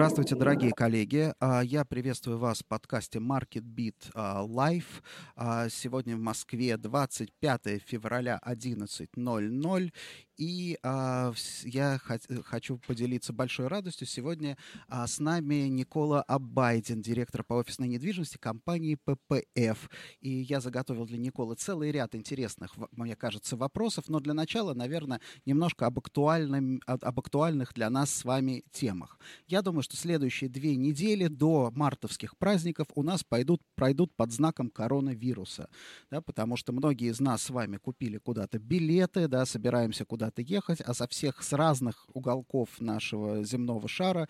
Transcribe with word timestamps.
Здравствуйте, 0.00 0.34
дорогие 0.34 0.72
коллеги. 0.72 1.34
А, 1.40 1.60
я 1.60 1.84
приветствую 1.84 2.38
вас 2.38 2.60
в 2.60 2.64
подкасте 2.64 3.18
Market 3.18 3.64
Beat 3.64 4.10
а, 4.14 4.42
Live. 4.46 5.02
А, 5.36 5.68
сегодня 5.68 6.16
в 6.16 6.20
Москве 6.20 6.78
25 6.78 7.82
февраля 7.84 8.40
11.00. 8.42 9.92
И 10.38 10.78
я 10.82 12.00
хочу 12.46 12.78
поделиться 12.78 13.34
большой 13.34 13.66
радостью. 13.66 14.06
Сегодня 14.06 14.56
с 14.88 15.18
нами 15.18 15.68
Никола 15.68 16.22
Абайдин, 16.22 17.02
директор 17.02 17.44
по 17.44 17.52
офисной 17.54 17.88
недвижимости 17.88 18.38
компании 18.38 18.96
ППФ. 19.04 19.90
И 20.22 20.30
я 20.30 20.62
заготовил 20.62 21.04
для 21.04 21.18
Николы 21.18 21.56
целый 21.56 21.92
ряд 21.92 22.14
интересных, 22.14 22.72
мне 22.92 23.16
кажется, 23.16 23.58
вопросов. 23.58 24.08
Но 24.08 24.18
для 24.18 24.32
начала, 24.32 24.72
наверное, 24.72 25.20
немножко 25.44 25.84
об, 25.84 25.98
актуальном, 25.98 26.80
об 26.86 27.20
актуальных 27.20 27.74
для 27.74 27.90
нас 27.90 28.10
с 28.10 28.24
вами 28.24 28.64
темах. 28.72 29.18
Я 29.46 29.60
думаю, 29.60 29.82
что 29.90 29.96
следующие 29.96 30.48
две 30.48 30.76
недели 30.76 31.26
до 31.26 31.72
мартовских 31.74 32.36
праздников 32.36 32.86
у 32.94 33.02
нас 33.02 33.24
пойдут, 33.24 33.60
пройдут 33.74 34.14
под 34.14 34.30
знаком 34.32 34.70
коронавируса. 34.70 35.68
Да, 36.10 36.20
потому 36.20 36.56
что 36.56 36.72
многие 36.72 37.10
из 37.10 37.20
нас 37.20 37.42
с 37.42 37.50
вами 37.50 37.76
купили 37.76 38.18
куда-то 38.18 38.58
билеты, 38.58 39.26
да, 39.26 39.44
собираемся 39.46 40.04
куда-то 40.04 40.42
ехать, 40.42 40.80
а 40.80 40.94
со 40.94 41.08
всех, 41.08 41.42
с 41.42 41.52
разных 41.52 42.06
уголков 42.14 42.68
нашего 42.80 43.44
земного 43.44 43.88
шара 43.88 44.28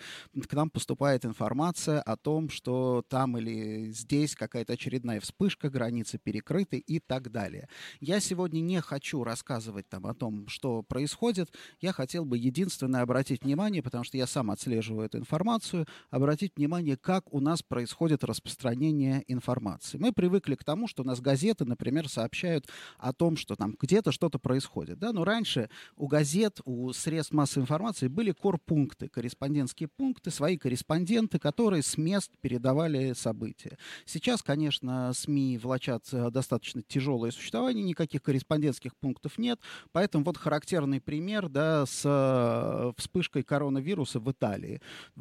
к 0.48 0.54
нам 0.54 0.70
поступает 0.70 1.26
информация 1.26 2.00
о 2.00 2.16
том, 2.16 2.48
что 2.48 3.04
там 3.08 3.36
или 3.36 3.90
здесь 3.90 4.34
какая-то 4.34 4.72
очередная 4.72 5.20
вспышка, 5.20 5.68
границы 5.68 6.18
перекрыты 6.18 6.78
и 6.78 7.00
так 7.00 7.30
далее. 7.30 7.68
Я 8.00 8.20
сегодня 8.20 8.60
не 8.60 8.80
хочу 8.80 9.24
рассказывать 9.24 9.88
там 9.88 10.06
о 10.06 10.14
том, 10.14 10.48
что 10.48 10.82
происходит. 10.82 11.52
Я 11.80 11.92
хотел 11.92 12.24
бы 12.24 12.38
единственное 12.38 13.02
обратить 13.02 13.44
внимание, 13.44 13.82
потому 13.82 14.04
что 14.04 14.16
я 14.16 14.26
сам 14.26 14.50
отслеживаю 14.50 15.06
эту 15.06 15.18
информацию, 15.18 15.39
обратить 16.10 16.52
внимание, 16.56 16.96
как 16.96 17.32
у 17.32 17.40
нас 17.40 17.62
происходит 17.62 18.24
распространение 18.24 19.24
информации. 19.28 19.98
Мы 19.98 20.12
привыкли 20.12 20.54
к 20.54 20.64
тому, 20.64 20.88
что 20.88 21.02
у 21.02 21.06
нас 21.06 21.20
газеты, 21.20 21.64
например, 21.64 22.08
сообщают 22.08 22.68
о 22.98 23.12
том, 23.12 23.36
что 23.36 23.56
там 23.56 23.76
где-то 23.80 24.12
что-то 24.12 24.38
происходит. 24.38 24.98
Да? 24.98 25.12
Но 25.12 25.24
раньше 25.24 25.70
у 25.96 26.06
газет, 26.06 26.60
у 26.64 26.92
средств 26.92 27.32
массовой 27.32 27.62
информации 27.62 28.08
были 28.08 28.32
корпункты, 28.32 29.08
корреспондентские 29.08 29.88
пункты, 29.88 30.30
свои 30.30 30.56
корреспонденты, 30.56 31.38
которые 31.38 31.82
с 31.82 31.96
мест 31.96 32.32
передавали 32.40 33.12
события. 33.14 33.78
Сейчас, 34.04 34.42
конечно, 34.42 35.12
СМИ 35.12 35.58
влачат 35.58 36.04
э, 36.12 36.30
достаточно 36.30 36.82
тяжелое 36.82 37.30
существование, 37.30 37.84
никаких 37.84 38.22
корреспондентских 38.22 38.96
пунктов 38.96 39.38
нет, 39.38 39.60
поэтому 39.92 40.24
вот 40.24 40.36
характерный 40.36 41.00
пример 41.00 41.48
да, 41.48 41.86
с 41.86 42.02
э, 42.04 42.92
вспышкой 42.96 43.42
коронавируса 43.42 44.20
в 44.20 44.30
Италии. 44.30 44.80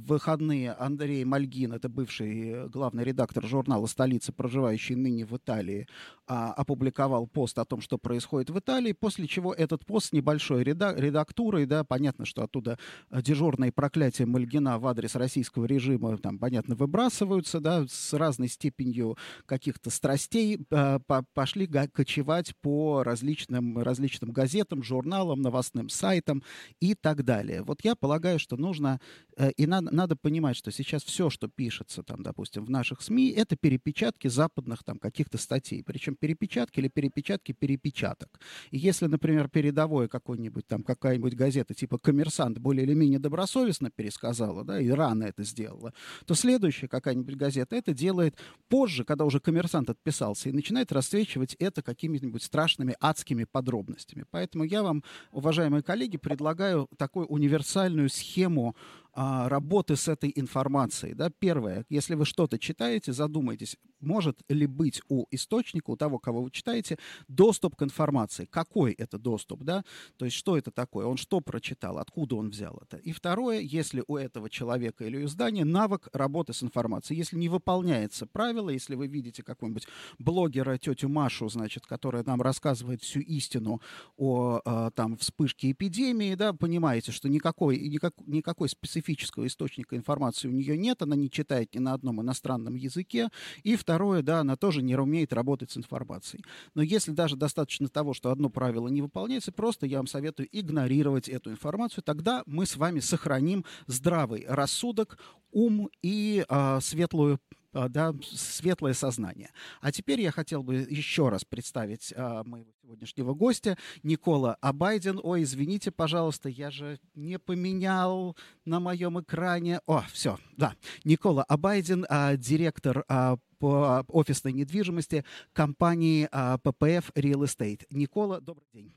Выходные 0.09 0.71
Андрей 0.71 1.23
Мальгин, 1.23 1.71
это 1.71 1.87
бывший 1.87 2.67
главный 2.69 3.03
редактор 3.03 3.45
журнала 3.45 3.85
«Столица», 3.85 4.33
проживающий 4.33 4.95
ныне 4.95 5.23
в 5.23 5.37
Италии, 5.37 5.87
а, 6.25 6.51
опубликовал 6.53 7.27
пост 7.27 7.59
о 7.59 7.65
том, 7.65 7.79
что 7.79 7.99
происходит 7.99 8.49
в 8.49 8.57
Италии, 8.57 8.93
после 8.93 9.27
чего 9.27 9.53
этот 9.53 9.85
пост 9.85 10.07
с 10.07 10.11
небольшой 10.11 10.63
редактурой, 10.63 11.67
да, 11.67 11.83
понятно, 11.83 12.25
что 12.25 12.41
оттуда 12.41 12.79
э, 13.11 13.21
дежурные 13.21 13.71
проклятия 13.71 14.25
Мальгина 14.25 14.79
в 14.79 14.87
адрес 14.87 15.13
российского 15.13 15.65
режима, 15.65 16.17
там, 16.17 16.39
понятно, 16.39 16.75
выбрасываются, 16.75 17.59
да, 17.59 17.85
с 17.87 18.11
разной 18.13 18.47
степенью 18.47 19.15
каких-то 19.45 19.91
страстей 19.91 20.59
э, 20.71 20.99
пошли 21.35 21.67
кочевать 21.67 22.55
по 22.61 23.03
различным, 23.03 23.77
различным 23.77 24.31
газетам, 24.31 24.81
журналам, 24.81 25.43
новостным 25.43 25.87
сайтам 25.89 26.41
и 26.79 26.95
так 26.95 27.23
далее. 27.23 27.61
Вот 27.61 27.81
я 27.83 27.95
полагаю, 27.95 28.39
что 28.39 28.57
нужно, 28.57 28.99
э, 29.37 29.51
и 29.51 29.67
надо, 29.67 29.98
надо 29.99 30.15
понимать, 30.15 30.55
что 30.55 30.71
сейчас 30.71 31.03
все, 31.03 31.29
что 31.29 31.49
пишется, 31.49 32.03
там, 32.03 32.23
допустим, 32.23 32.63
в 32.63 32.69
наших 32.69 33.01
СМИ, 33.01 33.31
это 33.31 33.57
перепечатки 33.57 34.29
западных 34.29 34.83
там 34.85 34.97
каких-то 34.97 35.37
статей, 35.37 35.83
причем 35.83 36.15
перепечатки 36.15 36.79
или 36.79 36.87
перепечатки 36.87 37.51
перепечаток. 37.51 38.39
И 38.71 38.77
если, 38.77 39.07
например, 39.07 39.49
передовое 39.49 40.07
какой-нибудь 40.07 40.65
там 40.67 40.83
какая-нибудь 40.83 41.35
газета 41.35 41.73
типа 41.73 41.97
«Коммерсант» 41.97 42.59
более 42.59 42.85
или 42.85 42.93
менее 42.93 43.19
добросовестно 43.19 43.91
пересказала, 43.91 44.63
да, 44.63 44.79
и 44.79 44.89
рано 44.89 45.25
это 45.25 45.43
сделала, 45.43 45.93
то 46.25 46.33
следующая 46.33 46.87
какая-нибудь 46.87 47.35
газета 47.35 47.75
это 47.75 47.93
делает 47.93 48.37
позже, 48.69 49.03
когда 49.03 49.25
уже 49.25 49.41
«Коммерсант» 49.41 49.89
отписался, 49.89 50.47
и 50.47 50.53
начинает 50.53 50.93
расцвечивать 50.93 51.55
это 51.59 51.81
какими-нибудь 51.81 52.41
страшными 52.41 52.95
адскими 53.01 53.43
подробностями. 53.43 54.23
Поэтому 54.31 54.63
я 54.63 54.81
вам, 54.81 55.03
уважаемые 55.33 55.83
коллеги, 55.83 56.15
предлагаю 56.15 56.87
такую 56.97 57.25
универсальную 57.27 58.07
схему 58.09 58.77
а, 59.21 59.49
работы 59.49 59.97
с 59.97 60.07
этой 60.07 60.31
информацией. 60.33 61.13
Да? 61.13 61.29
Первое, 61.29 61.85
если 61.89 62.15
вы 62.15 62.23
что-то 62.23 62.57
читаете, 62.57 63.11
задумайтесь, 63.11 63.75
может 64.01 64.41
ли 64.49 64.67
быть 64.67 65.01
у 65.09 65.25
источника, 65.31 65.91
у 65.91 65.97
того, 65.97 66.19
кого 66.19 66.43
вы 66.43 66.51
читаете, 66.51 66.97
доступ 67.27 67.75
к 67.75 67.83
информации. 67.83 68.45
Какой 68.45 68.93
это 68.93 69.17
доступ? 69.17 69.63
Да? 69.63 69.83
То 70.17 70.25
есть 70.25 70.37
что 70.37 70.57
это 70.57 70.71
такое? 70.71 71.05
Он 71.05 71.17
что 71.17 71.41
прочитал? 71.41 71.97
Откуда 71.97 72.35
он 72.35 72.49
взял 72.49 72.79
это? 72.81 72.97
И 72.97 73.11
второе, 73.11 73.59
если 73.59 74.03
у 74.07 74.17
этого 74.17 74.49
человека 74.49 75.05
или 75.05 75.23
издания 75.23 75.65
навык 75.65 76.09
работы 76.13 76.53
с 76.53 76.63
информацией. 76.63 77.17
Если 77.19 77.37
не 77.37 77.49
выполняется 77.49 78.25
правило, 78.25 78.69
если 78.69 78.95
вы 78.95 79.07
видите 79.07 79.43
какого-нибудь 79.43 79.87
блогера, 80.17 80.77
тетю 80.77 81.09
Машу, 81.09 81.49
значит, 81.49 81.85
которая 81.85 82.23
нам 82.23 82.41
рассказывает 82.41 83.01
всю 83.01 83.19
истину 83.19 83.81
о 84.17 84.61
а, 84.65 84.91
там, 84.91 85.17
вспышке 85.17 85.71
эпидемии, 85.71 86.35
да, 86.35 86.53
понимаете, 86.53 87.11
что 87.11 87.29
никакой, 87.29 87.79
никак, 87.79 88.13
никакой 88.25 88.69
специфического 88.69 89.47
источника 89.47 89.95
информации 89.95 90.47
у 90.47 90.51
нее 90.51 90.77
нет, 90.77 91.01
она 91.01 91.15
не 91.15 91.29
читает 91.29 91.73
ни 91.75 91.79
на 91.79 91.93
одном 91.93 92.21
иностранном 92.21 92.75
языке. 92.75 93.29
И 93.63 93.75
второе, 93.89 94.21
да, 94.21 94.41
она 94.41 94.55
тоже 94.55 94.83
не 94.83 94.95
умеет 94.95 95.33
работать 95.33 95.71
с 95.71 95.77
информацией. 95.77 96.43
Но 96.75 96.83
если 96.83 97.11
даже 97.11 97.35
достаточно 97.35 97.87
того, 97.87 98.13
что 98.13 98.29
одно 98.29 98.51
правило 98.51 98.87
не 98.87 99.01
выполняется, 99.01 99.51
просто 99.51 99.87
я 99.87 99.97
вам 99.97 100.05
советую 100.05 100.47
игнорировать 100.51 101.27
эту 101.27 101.49
информацию, 101.49 102.03
тогда 102.03 102.43
мы 102.45 102.67
с 102.67 102.75
вами 102.75 102.99
сохраним 102.99 103.65
здравый 103.87 104.45
рассудок, 104.47 105.17
ум 105.51 105.89
и 106.03 106.45
э, 106.47 106.79
светлую 106.81 107.39
да, 107.73 108.13
светлое 108.21 108.93
сознание. 108.93 109.51
А 109.81 109.91
теперь 109.91 110.21
я 110.21 110.31
хотел 110.31 110.63
бы 110.63 110.87
еще 110.89 111.29
раз 111.29 111.45
представить 111.45 112.13
а, 112.15 112.43
моего 112.43 112.71
сегодняшнего 112.81 113.33
гостя, 113.33 113.77
Никола 114.01 114.57
Абайден. 114.61 115.19
Ой, 115.21 115.43
извините, 115.43 115.91
пожалуйста, 115.91 116.49
я 116.49 116.71
же 116.71 116.99
не 117.13 117.37
поменял 117.37 118.35
на 118.65 118.79
моем 118.79 119.19
экране. 119.19 119.79
О, 119.85 120.03
все, 120.11 120.39
да. 120.57 120.73
Никола 121.03 121.43
Абайден, 121.43 122.05
а, 122.09 122.35
директор 122.35 123.05
а, 123.07 123.37
по 123.59 124.03
офисной 124.07 124.53
недвижимости 124.53 125.23
компании 125.53 126.27
а, 126.31 126.57
PPF 126.57 127.13
Real 127.13 127.43
Estate. 127.43 127.81
Никола, 127.91 128.39
добрый 128.39 128.67
день. 128.73 128.91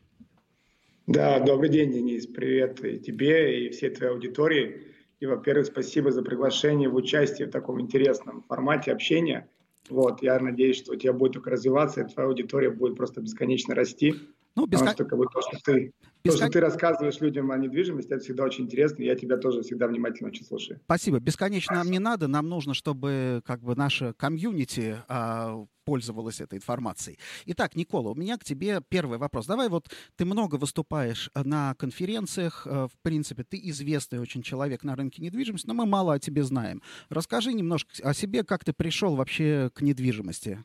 Да, 1.07 1.41
добрый 1.41 1.69
день, 1.69 1.93
Денис. 1.93 2.27
Привет 2.27 2.83
и 2.85 2.99
тебе, 2.99 3.67
и 3.67 3.71
всей 3.71 3.91
твоей 3.91 4.13
аудитории. 4.13 4.92
И, 5.23 5.27
во-первых, 5.27 5.67
спасибо 5.67 6.11
за 6.11 6.21
приглашение 6.23 6.89
в 6.89 6.97
участие 6.97 7.47
в 7.47 7.53
таком 7.53 7.81
интересном 7.81 8.43
формате 8.43 8.91
общения. 8.91 9.49
Вот, 9.89 10.21
я 10.21 10.37
надеюсь, 10.41 10.79
что 10.79 10.95
у 10.95 10.97
тебя 10.97 11.13
будет 11.13 11.35
только 11.35 11.51
развиваться, 11.51 12.01
и 12.01 12.09
твоя 12.09 12.29
аудитория 12.29 12.71
будет 12.71 12.97
просто 12.97 13.21
бесконечно 13.21 13.77
расти. 13.77 14.17
Ну, 14.55 14.67
бескон... 14.67 14.89
Потому 14.89 14.95
что 14.95 15.05
как 15.05 15.19
бы, 15.19 15.27
то, 15.27 15.41
что 15.41 15.59
ты, 15.65 15.93
Бескон... 16.23 16.23
то, 16.23 16.37
что 16.37 16.49
ты 16.49 16.61
рассказываешь 16.61 17.21
людям 17.21 17.51
о 17.51 17.57
недвижимости, 17.57 18.13
это 18.13 18.23
всегда 18.23 18.45
очень 18.45 18.65
интересно, 18.65 19.03
и 19.03 19.07
я 19.07 19.17
тебя 19.17 19.39
тоже 19.39 19.63
всегда 19.63 19.87
внимательно 19.87 20.29
очень 20.29 20.45
слушаю. 20.45 20.79
Спасибо. 20.85 21.21
Бесконечно 21.21 21.77
нам 21.77 21.91
не 21.91 21.99
надо, 21.99 22.29
нам 22.29 22.49
нужно, 22.49 22.75
чтобы 22.75 23.43
как 23.47 23.63
бы 23.63 23.75
наша 23.75 24.13
комьюнити 24.13 24.99
а, 25.09 25.65
пользовалась 25.85 26.41
этой 26.41 26.59
информацией. 26.59 27.19
Итак, 27.47 27.77
Никола, 27.77 28.11
у 28.11 28.15
меня 28.15 28.37
к 28.37 28.45
тебе 28.45 28.81
первый 28.87 29.19
вопрос. 29.19 29.47
Давай 29.47 29.69
вот 29.69 29.89
ты 30.17 30.25
много 30.27 30.57
выступаешь 30.57 31.31
на 31.35 31.75
конференциях, 31.75 32.67
э, 32.67 32.89
в 32.93 32.99
принципе, 33.03 33.45
ты 33.45 33.59
известный 33.71 34.21
очень 34.21 34.43
человек 34.43 34.85
на 34.85 34.97
рынке 34.97 35.23
недвижимости, 35.23 35.67
но 35.67 35.75
мы 35.75 35.87
мало 35.87 36.15
о 36.15 36.19
тебе 36.19 36.43
знаем. 36.45 36.83
Расскажи 37.09 37.53
немножко 37.53 37.91
о 38.03 38.15
себе, 38.15 38.45
как 38.45 38.65
ты 38.65 38.73
пришел 38.73 39.17
вообще 39.17 39.71
к 39.75 39.81
недвижимости. 39.81 40.63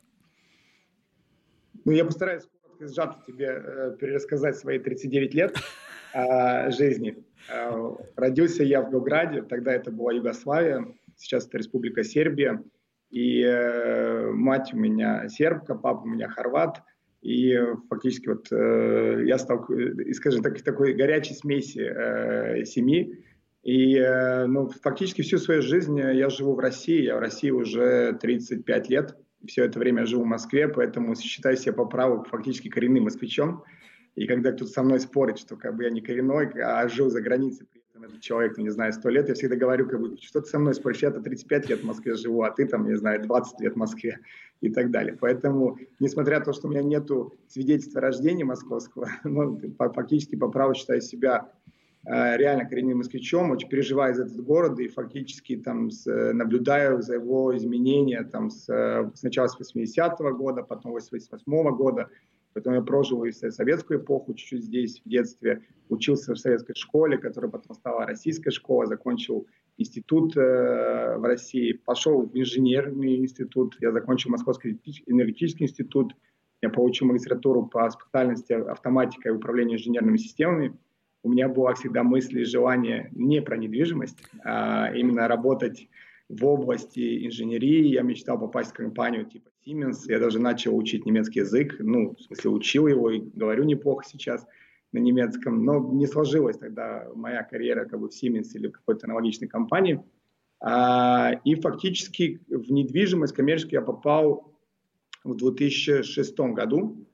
Ну, 1.85 1.91
я 1.93 2.03
постараюсь 2.03 2.43
сжато 2.79 3.17
тебе 3.25 3.61
э, 3.63 3.97
перерассказать 3.99 4.57
свои 4.57 4.79
39 4.79 5.33
лет 5.33 5.57
э, 6.13 6.71
жизни. 6.71 7.23
Э, 7.49 7.95
родился 8.15 8.63
я 8.63 8.81
в 8.81 8.91
Белграде, 8.91 9.41
тогда 9.41 9.73
это 9.73 9.91
была 9.91 10.13
Югославия, 10.13 10.85
сейчас 11.15 11.47
это 11.47 11.57
Республика 11.57 12.03
Сербия. 12.03 12.63
И 13.09 13.41
э, 13.41 14.31
мать 14.31 14.73
у 14.73 14.77
меня 14.77 15.29
сербка, 15.29 15.75
папа 15.75 16.01
у 16.01 16.07
меня 16.07 16.27
хорват. 16.27 16.81
И 17.21 17.57
фактически 17.89 18.27
вот 18.29 18.47
э, 18.51 19.23
я 19.25 19.37
стал, 19.37 19.65
э, 19.71 20.13
скажем 20.13 20.43
так, 20.43 20.61
такой 20.61 20.93
горячей 20.93 21.33
смеси 21.33 21.79
э, 21.79 22.65
семьи. 22.65 23.23
И 23.63 23.97
э, 23.97 24.45
ну, 24.45 24.69
фактически 24.69 25.21
всю 25.21 25.37
свою 25.37 25.61
жизнь 25.61 25.97
я 25.99 26.29
живу 26.29 26.53
в 26.53 26.59
России. 26.59 27.03
Я 27.03 27.15
в 27.15 27.19
России 27.19 27.49
уже 27.49 28.13
35 28.21 28.89
лет. 28.89 29.17
Все 29.47 29.63
это 29.63 29.79
время 29.79 30.05
живу 30.05 30.23
в 30.23 30.27
Москве, 30.27 30.67
поэтому 30.67 31.15
считаю 31.15 31.57
себя 31.57 31.73
по 31.73 31.85
праву 31.85 32.23
фактически 32.23 32.69
коренным 32.69 33.05
москвичом. 33.05 33.63
И 34.15 34.27
когда 34.27 34.51
кто-то 34.51 34.71
со 34.71 34.83
мной 34.83 34.99
спорит, 34.99 35.37
что 35.37 35.55
как 35.55 35.75
бы 35.75 35.83
я 35.83 35.89
не 35.89 36.01
коренной, 36.01 36.49
а 36.61 36.87
жил 36.89 37.09
за 37.09 37.21
границей, 37.21 37.67
при 37.71 37.81
этом 37.89 38.03
этот 38.03 38.21
человек, 38.21 38.57
ну, 38.57 38.63
не 38.63 38.69
знаю, 38.69 38.91
100 38.91 39.09
лет, 39.09 39.29
я 39.29 39.35
всегда 39.35 39.55
говорю, 39.55 39.87
как 39.87 40.01
бы, 40.01 40.17
что 40.19 40.41
ты 40.41 40.47
со 40.47 40.59
мной 40.59 40.73
споришь, 40.73 41.03
я-то 41.03 41.21
35 41.21 41.69
лет 41.69 41.81
в 41.81 41.85
Москве 41.85 42.15
живу, 42.15 42.41
а 42.41 42.51
ты 42.51 42.65
там, 42.65 42.87
не 42.87 42.95
знаю, 42.95 43.21
20 43.21 43.59
лет 43.61 43.73
в 43.73 43.77
Москве 43.77 44.19
и 44.61 44.69
так 44.69 44.91
далее. 44.91 45.15
Поэтому, 45.19 45.77
несмотря 45.99 46.39
на 46.39 46.45
то, 46.45 46.53
что 46.53 46.67
у 46.67 46.71
меня 46.71 46.81
нету 46.81 47.35
свидетельства 47.47 48.01
рождения 48.01 48.43
московского, 48.43 49.09
ну, 49.23 49.59
фактически 49.77 50.35
по 50.35 50.49
праву 50.49 50.73
считаю 50.73 51.01
себя 51.01 51.51
реально 52.05 52.65
коренным 52.65 52.99
москвичом, 52.99 53.51
очень 53.51 53.67
переживаю 53.67 54.15
за 54.15 54.23
этот 54.23 54.39
город 54.43 54.79
и 54.79 54.87
фактически 54.87 55.57
там 55.57 55.91
с, 55.91 56.05
наблюдаю 56.33 57.01
за 57.01 57.15
его 57.15 57.55
изменения 57.57 58.23
там 58.23 58.49
с, 58.49 59.11
сначала 59.15 59.47
с 59.47 59.59
80-го 59.59 60.31
года, 60.33 60.63
потом 60.63 60.95
88-го 60.95 61.75
года, 61.75 62.09
Поэтому 62.57 62.77
я 62.77 62.81
прожил 62.81 63.23
и 63.23 63.31
советскую 63.31 63.99
эпоху 63.99 64.33
чуть-чуть 64.33 64.63
здесь, 64.63 64.99
в 65.05 65.07
детстве. 65.07 65.61
Учился 65.89 66.33
в 66.33 66.39
советской 66.39 66.73
школе, 66.73 67.19
которая 67.19 67.51
потом 67.51 67.75
стала 67.75 68.07
российской 68.07 68.49
школой. 68.49 68.87
Закончил 68.87 69.45
институт 69.77 70.35
э, 70.35 71.17
в 71.17 71.23
России. 71.23 71.73
Пошел 71.73 72.25
в 72.25 72.35
инженерный 72.35 73.17
институт. 73.17 73.77
Я 73.79 73.91
закончил 73.91 74.31
Московский 74.31 74.81
энергетический 75.05 75.67
институт. 75.67 76.15
Я 76.63 76.71
получил 76.71 77.09
магистратуру 77.09 77.67
по 77.67 77.87
специальности 77.91 78.53
автоматика 78.53 79.29
и 79.29 79.33
управление 79.33 79.77
инженерными 79.77 80.17
системами. 80.17 80.75
У 81.27 81.29
меня 81.29 81.49
была 81.49 81.73
всегда 81.73 82.03
мысль 82.03 82.39
и 82.39 82.45
желание 82.45 83.09
не 83.11 83.41
про 83.41 83.57
недвижимость, 83.57 84.17
а 84.45 84.93
именно 84.95 85.27
работать 85.27 85.89
в 86.29 86.45
области 86.45 87.27
инженерии. 87.27 87.85
Я 87.87 88.01
мечтал 88.03 88.39
попасть 88.39 88.69
в 88.69 88.73
компанию 88.73 89.25
типа 89.25 89.49
Siemens. 89.61 90.03
Я 90.05 90.19
даже 90.19 90.39
начал 90.39 90.77
учить 90.77 91.05
немецкий 91.05 91.39
язык. 91.39 91.75
Ну, 91.79 92.15
в 92.15 92.21
смысле, 92.21 92.51
учил 92.51 92.87
его 92.87 93.11
и 93.11 93.19
говорю 93.19 93.65
неплохо 93.65 94.05
сейчас 94.07 94.47
на 94.93 94.99
немецком. 94.99 95.65
Но 95.65 95.91
не 95.91 96.07
сложилась 96.07 96.59
тогда 96.59 97.09
моя 97.13 97.43
карьера 97.43 97.83
как 97.83 97.99
бы 97.99 98.07
в 98.07 98.13
Siemens 98.13 98.53
или 98.53 98.69
в 98.69 98.71
какой-то 98.71 99.07
аналогичной 99.07 99.49
компании. 99.49 100.01
А, 100.61 101.33
и 101.43 101.55
фактически 101.55 102.39
в 102.47 102.71
недвижимость 102.71 103.35
коммерческую 103.35 103.81
я 103.81 103.85
попал 103.85 104.57
в 105.25 105.35
2006 105.35 106.39
году. 106.39 107.05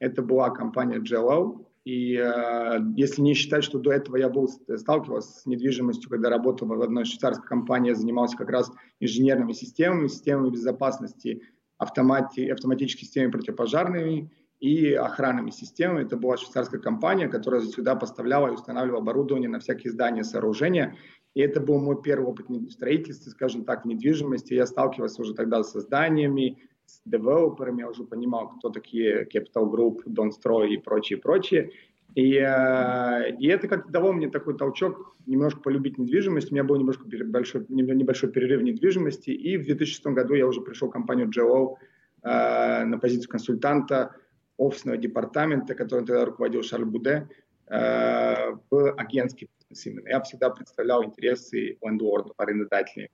Это 0.00 0.22
была 0.22 0.50
компания 0.50 0.98
JLL. 0.98 1.69
И 1.84 2.14
э, 2.14 2.78
если 2.94 3.22
не 3.22 3.34
считать, 3.34 3.64
что 3.64 3.78
до 3.78 3.92
этого 3.92 4.16
я 4.16 4.28
был 4.28 4.48
сталкивался 4.48 5.40
с 5.40 5.46
недвижимостью, 5.46 6.10
когда 6.10 6.28
работал 6.28 6.68
в 6.68 6.82
одной 6.82 7.06
швейцарской 7.06 7.46
компании, 7.46 7.90
я 7.90 7.94
занимался 7.94 8.36
как 8.36 8.50
раз 8.50 8.70
инженерными 9.00 9.52
системами, 9.52 10.08
системами 10.08 10.50
безопасности, 10.50 11.42
автомати, 11.78 12.48
автоматическими 12.48 13.06
системами 13.06 13.30
противопожарными 13.30 14.30
и 14.60 14.92
охранными 14.92 15.50
системами. 15.50 16.04
Это 16.04 16.18
была 16.18 16.36
швейцарская 16.36 16.80
компания, 16.80 17.28
которая 17.28 17.62
сюда 17.62 17.96
поставляла 17.96 18.48
и 18.48 18.52
устанавливала 18.52 19.00
оборудование 19.00 19.48
на 19.48 19.58
всякие 19.58 19.90
здания, 19.90 20.22
сооружения. 20.22 20.96
И 21.34 21.40
это 21.40 21.60
был 21.60 21.80
мой 21.80 22.02
первый 22.02 22.26
опыт 22.26 22.48
в 22.48 22.70
строительстве, 22.70 23.32
скажем 23.32 23.64
так, 23.64 23.84
в 23.84 23.88
недвижимости. 23.88 24.52
Я 24.52 24.66
сталкивался 24.66 25.22
уже 25.22 25.32
тогда 25.32 25.62
с 25.62 25.72
зданиями, 25.72 26.58
с 26.90 27.00
девелоперами, 27.04 27.80
я 27.80 27.88
уже 27.88 28.04
понимал, 28.04 28.48
кто 28.50 28.70
такие 28.70 29.26
Capital 29.32 29.70
Group, 29.70 30.02
Донстрой 30.06 30.74
и 30.74 30.76
прочие, 30.76 31.18
прочие. 31.18 31.70
И, 32.14 32.34
э, 32.34 33.36
и 33.38 33.46
это 33.46 33.68
как-то 33.68 33.90
дало 33.90 34.12
мне 34.12 34.28
такой 34.28 34.56
толчок 34.56 35.16
немножко 35.26 35.60
полюбить 35.60 35.98
недвижимость. 35.98 36.50
У 36.50 36.54
меня 36.54 36.64
был 36.64 36.76
немножко 36.76 37.04
большой, 37.24 37.64
небольшой 37.68 38.32
перерыв 38.32 38.60
в 38.60 38.64
недвижимости. 38.64 39.30
И 39.30 39.56
в 39.56 39.64
2006 39.64 40.06
году 40.06 40.34
я 40.34 40.46
уже 40.46 40.60
пришел 40.60 40.88
в 40.88 40.92
компанию 40.92 41.28
GLO 41.28 41.76
э, 42.22 42.84
на 42.84 42.98
позицию 42.98 43.30
консультанта 43.30 44.16
офисного 44.56 44.96
департамента, 44.98 45.74
которым 45.74 46.06
тогда 46.06 46.24
руководил 46.24 46.62
Шарль 46.62 46.84
Буде, 46.84 47.28
э, 47.68 48.56
в 48.70 48.92
агентский 48.94 49.48
бизнес 49.58 49.86
именно. 49.86 50.08
Я 50.08 50.20
всегда 50.22 50.50
представлял 50.50 51.04
интересы 51.04 51.78
лендлордов, 51.80 52.34
арендодателей. 52.38 53.10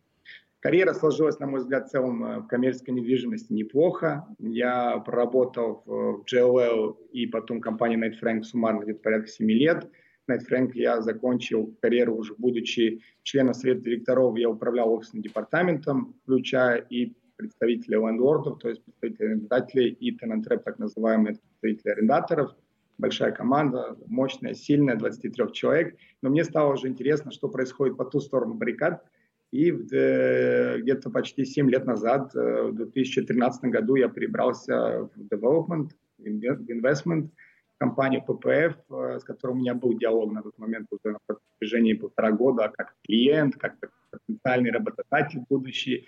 Карьера 0.66 0.94
сложилась, 0.94 1.38
на 1.38 1.46
мой 1.46 1.60
взгляд, 1.60 1.86
в 1.86 1.90
целом 1.92 2.24
э, 2.24 2.38
в 2.40 2.48
коммерческой 2.48 2.90
недвижимости 2.90 3.52
неплохо. 3.52 4.26
Я 4.40 4.98
проработал 4.98 5.84
в 5.86 6.24
JLL 6.28 6.96
и 7.12 7.28
потом 7.28 7.60
компании 7.60 7.96
Knight 7.96 8.14
Frank 8.20 8.42
суммарно 8.42 8.82
где-то 8.82 8.98
порядка 8.98 9.28
7 9.28 9.48
лет. 9.48 9.88
Knight 10.28 10.40
Frank 10.50 10.72
я 10.74 11.00
закончил 11.02 11.72
карьеру 11.80 12.16
уже 12.16 12.34
будучи 12.36 13.00
членом 13.22 13.54
совета 13.54 13.82
директоров. 13.82 14.36
Я 14.36 14.50
управлял 14.50 14.92
офисным 14.92 15.22
департаментом, 15.22 16.16
включая 16.24 16.78
и 16.78 17.14
представителей 17.36 17.98
лендвордов, 17.98 18.58
то 18.58 18.68
есть 18.68 18.82
представителей 18.82 19.28
арендодателей 19.28 19.90
и 19.90 20.18
tenant 20.18 20.48
rep, 20.50 20.64
так 20.64 20.80
называемые 20.80 21.36
представители 21.60 21.92
арендаторов. 21.92 22.50
Большая 22.98 23.30
команда, 23.30 23.96
мощная, 24.08 24.54
сильная, 24.54 24.96
23 24.96 25.52
человек. 25.52 25.96
Но 26.22 26.30
мне 26.30 26.42
стало 26.42 26.72
уже 26.72 26.88
интересно, 26.88 27.30
что 27.30 27.48
происходит 27.48 27.96
по 27.96 28.04
ту 28.04 28.18
сторону 28.18 28.54
баррикад– 28.54 29.04
и 29.56 29.70
где-то 29.70 31.10
почти 31.10 31.44
7 31.44 31.70
лет 31.70 31.86
назад, 31.86 32.34
э, 32.34 32.62
в 32.68 32.74
2013 32.74 33.70
году, 33.70 33.96
я 33.96 34.08
перебрался 34.08 35.08
в 35.14 35.20
development, 35.32 35.90
в 36.18 36.70
investment, 36.70 37.30
компанию 37.78 38.22
PPF, 38.26 38.74
э, 38.90 39.18
с 39.18 39.24
которой 39.24 39.52
у 39.52 39.54
меня 39.56 39.74
был 39.74 39.98
диалог 39.98 40.32
на 40.32 40.42
тот 40.42 40.58
момент 40.58 40.88
уже 40.90 41.14
на 41.14 41.18
протяжении 41.58 41.94
полтора 41.94 42.32
года, 42.32 42.70
как 42.76 42.94
клиент, 43.04 43.56
как 43.56 43.76
потенциальный 44.10 44.70
работодатель 44.70 45.40
будущий. 45.48 46.06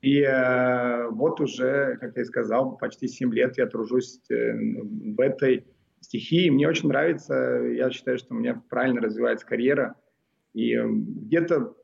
И 0.00 0.22
э, 0.22 1.08
вот 1.10 1.40
уже, 1.40 1.96
как 2.00 2.16
я 2.16 2.22
и 2.22 2.24
сказал, 2.24 2.76
почти 2.78 3.08
7 3.08 3.32
лет 3.34 3.58
я 3.58 3.66
тружусь 3.66 4.20
э, 4.30 4.52
в 4.54 5.20
этой 5.20 5.66
стихии. 6.00 6.50
Мне 6.50 6.68
очень 6.68 6.88
нравится, 6.88 7.34
я 7.34 7.90
считаю, 7.90 8.18
что 8.18 8.34
у 8.34 8.38
меня 8.38 8.62
правильно 8.68 9.00
развивается 9.00 9.46
карьера. 9.46 9.94
И 10.54 10.74
э, 10.74 10.86
где-то 10.86 11.74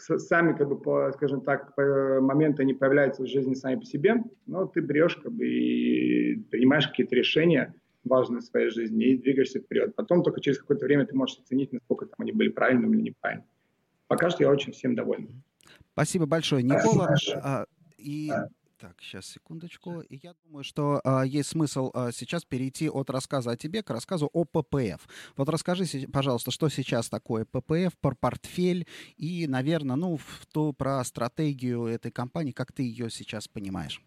сами, 0.00 0.56
как 0.56 0.68
бы, 0.68 0.78
по, 0.78 1.12
скажем 1.12 1.42
так, 1.42 1.74
по 1.74 2.20
моменты 2.20 2.62
они 2.62 2.74
появляются 2.74 3.22
в 3.22 3.26
жизни 3.26 3.54
сами 3.54 3.76
по 3.76 3.84
себе, 3.84 4.22
но 4.46 4.66
ты 4.66 4.80
берешь 4.80 5.16
как 5.16 5.32
бы, 5.32 5.46
и 5.46 6.36
принимаешь 6.50 6.88
какие-то 6.88 7.14
решения 7.14 7.74
важные 8.04 8.40
в 8.40 8.44
своей 8.44 8.70
жизни 8.70 9.04
и 9.06 9.18
двигаешься 9.18 9.60
вперед. 9.60 9.94
Потом 9.94 10.22
только 10.22 10.40
через 10.40 10.58
какое-то 10.58 10.86
время 10.86 11.06
ты 11.06 11.14
можешь 11.14 11.38
оценить, 11.38 11.72
насколько 11.72 12.06
там 12.06 12.16
они 12.18 12.32
были 12.32 12.48
правильными 12.48 12.96
или 12.96 13.02
неправильными. 13.10 13.48
Пока 14.06 14.30
что 14.30 14.42
я 14.42 14.50
очень 14.50 14.72
всем 14.72 14.94
доволен. 14.94 15.42
Спасибо 15.92 16.26
большое, 16.26 16.62
Никола. 16.62 17.14
А, 17.42 17.66
и 17.98 18.32
так, 18.80 18.94
сейчас, 19.00 19.26
секундочку. 19.26 20.00
И 20.00 20.18
я 20.22 20.32
думаю, 20.44 20.64
что 20.64 21.00
а, 21.04 21.22
есть 21.22 21.50
смысл 21.50 21.90
а, 21.92 22.12
сейчас 22.12 22.44
перейти 22.44 22.88
от 22.88 23.10
рассказа 23.10 23.50
о 23.50 23.56
тебе 23.56 23.82
к 23.82 23.90
рассказу 23.90 24.30
о 24.32 24.44
ППФ. 24.44 25.06
Вот 25.36 25.48
расскажи, 25.50 25.84
пожалуйста, 26.10 26.50
что 26.50 26.68
сейчас 26.70 27.10
такое 27.10 27.44
ППФ, 27.44 27.96
про 28.00 28.14
портфель 28.14 28.86
и, 29.18 29.46
наверное, 29.46 29.96
ну, 29.96 30.16
в 30.16 30.46
то, 30.50 30.72
про 30.72 31.04
стратегию 31.04 31.84
этой 31.84 32.10
компании, 32.10 32.52
как 32.52 32.72
ты 32.72 32.82
ее 32.82 33.10
сейчас 33.10 33.48
понимаешь? 33.48 34.02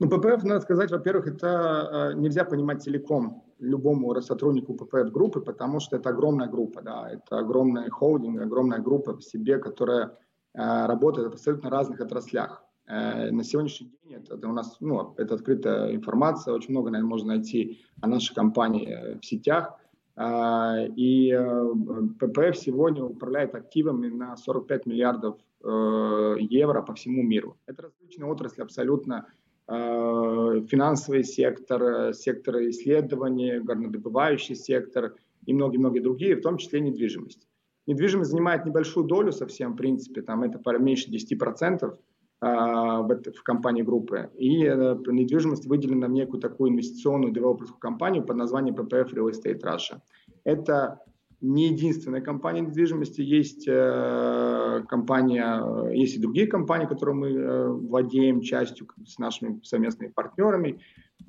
Ну, 0.00 0.08
ППФ, 0.08 0.42
надо 0.42 0.60
сказать, 0.60 0.90
во-первых, 0.90 1.28
это 1.28 2.12
э, 2.12 2.18
нельзя 2.18 2.44
понимать 2.44 2.82
целиком 2.82 3.44
любому 3.60 4.20
сотруднику 4.22 4.74
ППФ 4.74 5.12
группы, 5.12 5.40
потому 5.40 5.78
что 5.78 5.96
это 5.96 6.10
огромная 6.10 6.48
группа, 6.48 6.82
да, 6.82 7.08
это 7.10 7.38
огромный 7.38 7.88
холдинг, 7.90 8.42
огромная 8.42 8.80
группа 8.80 9.16
в 9.16 9.22
себе, 9.22 9.58
которая 9.58 10.18
э, 10.52 10.86
работает 10.86 11.28
в 11.28 11.32
абсолютно 11.34 11.70
разных 11.70 12.00
отраслях. 12.00 12.66
Э, 12.88 13.30
на 13.30 13.42
сегодняшний 13.42 13.90
день 14.04 14.14
это, 14.14 14.48
у 14.48 14.52
нас 14.52 14.76
ну, 14.80 15.14
это 15.16 15.34
открытая 15.34 15.94
информация, 15.94 16.54
очень 16.54 16.70
много, 16.70 16.90
наверное, 16.90 17.10
можно 17.10 17.28
найти 17.34 17.80
о 18.00 18.06
нашей 18.06 18.34
компании 18.34 18.88
э, 18.88 19.18
в 19.18 19.24
сетях. 19.24 19.78
А, 20.18 20.76
и 20.96 21.30
э, 21.30 21.72
ППФ 22.18 22.56
сегодня 22.56 23.04
управляет 23.04 23.54
активами 23.54 24.08
на 24.08 24.36
45 24.36 24.86
миллиардов 24.86 25.36
евро 25.62 26.82
по 26.82 26.94
всему 26.94 27.24
миру. 27.24 27.56
Это 27.66 27.82
различные 27.82 28.30
отрасли 28.30 28.62
абсолютно 28.62 29.26
финансовый 29.66 31.24
сектор, 31.24 32.14
сектор 32.14 32.58
исследований, 32.68 33.58
горнодобывающий 33.58 34.54
сектор 34.54 35.16
и 35.44 35.52
многие-многие 35.52 35.98
другие, 35.98 36.36
в 36.36 36.42
том 36.42 36.58
числе 36.58 36.78
недвижимость. 36.80 37.48
Недвижимость 37.86 38.30
занимает 38.30 38.64
небольшую 38.64 39.06
долю 39.06 39.32
совсем, 39.32 39.72
в 39.72 39.76
принципе, 39.76 40.22
там 40.22 40.44
это 40.44 40.60
меньше 40.78 41.10
10%, 41.10 41.82
а, 41.82 41.96
в, 42.40 43.32
в 43.32 43.42
компании 43.42 43.82
группы. 43.82 44.30
И 44.36 44.64
э, 44.64 44.96
недвижимость 45.06 45.66
выделена 45.66 46.06
в 46.06 46.10
некую 46.10 46.40
такую 46.40 46.70
инвестиционную 46.70 47.32
девелоперскую 47.32 47.78
компанию 47.78 48.24
под 48.24 48.36
названием 48.36 48.74
PPF 48.74 49.14
Real 49.14 49.30
Estate 49.30 49.60
Russia. 49.62 50.00
Это 50.44 51.00
не 51.40 51.68
единственная 51.68 52.20
компания 52.20 52.60
недвижимости, 52.62 53.20
есть 53.20 53.66
э, 53.68 54.82
компания, 54.88 55.92
есть 55.92 56.16
и 56.16 56.20
другие 56.20 56.46
компании, 56.46 56.86
которые 56.86 57.14
мы 57.14 57.30
э, 57.30 57.68
владеем 57.68 58.40
частью 58.40 58.88
с 59.06 59.18
нашими 59.18 59.60
совместными 59.62 60.10
партнерами. 60.10 60.80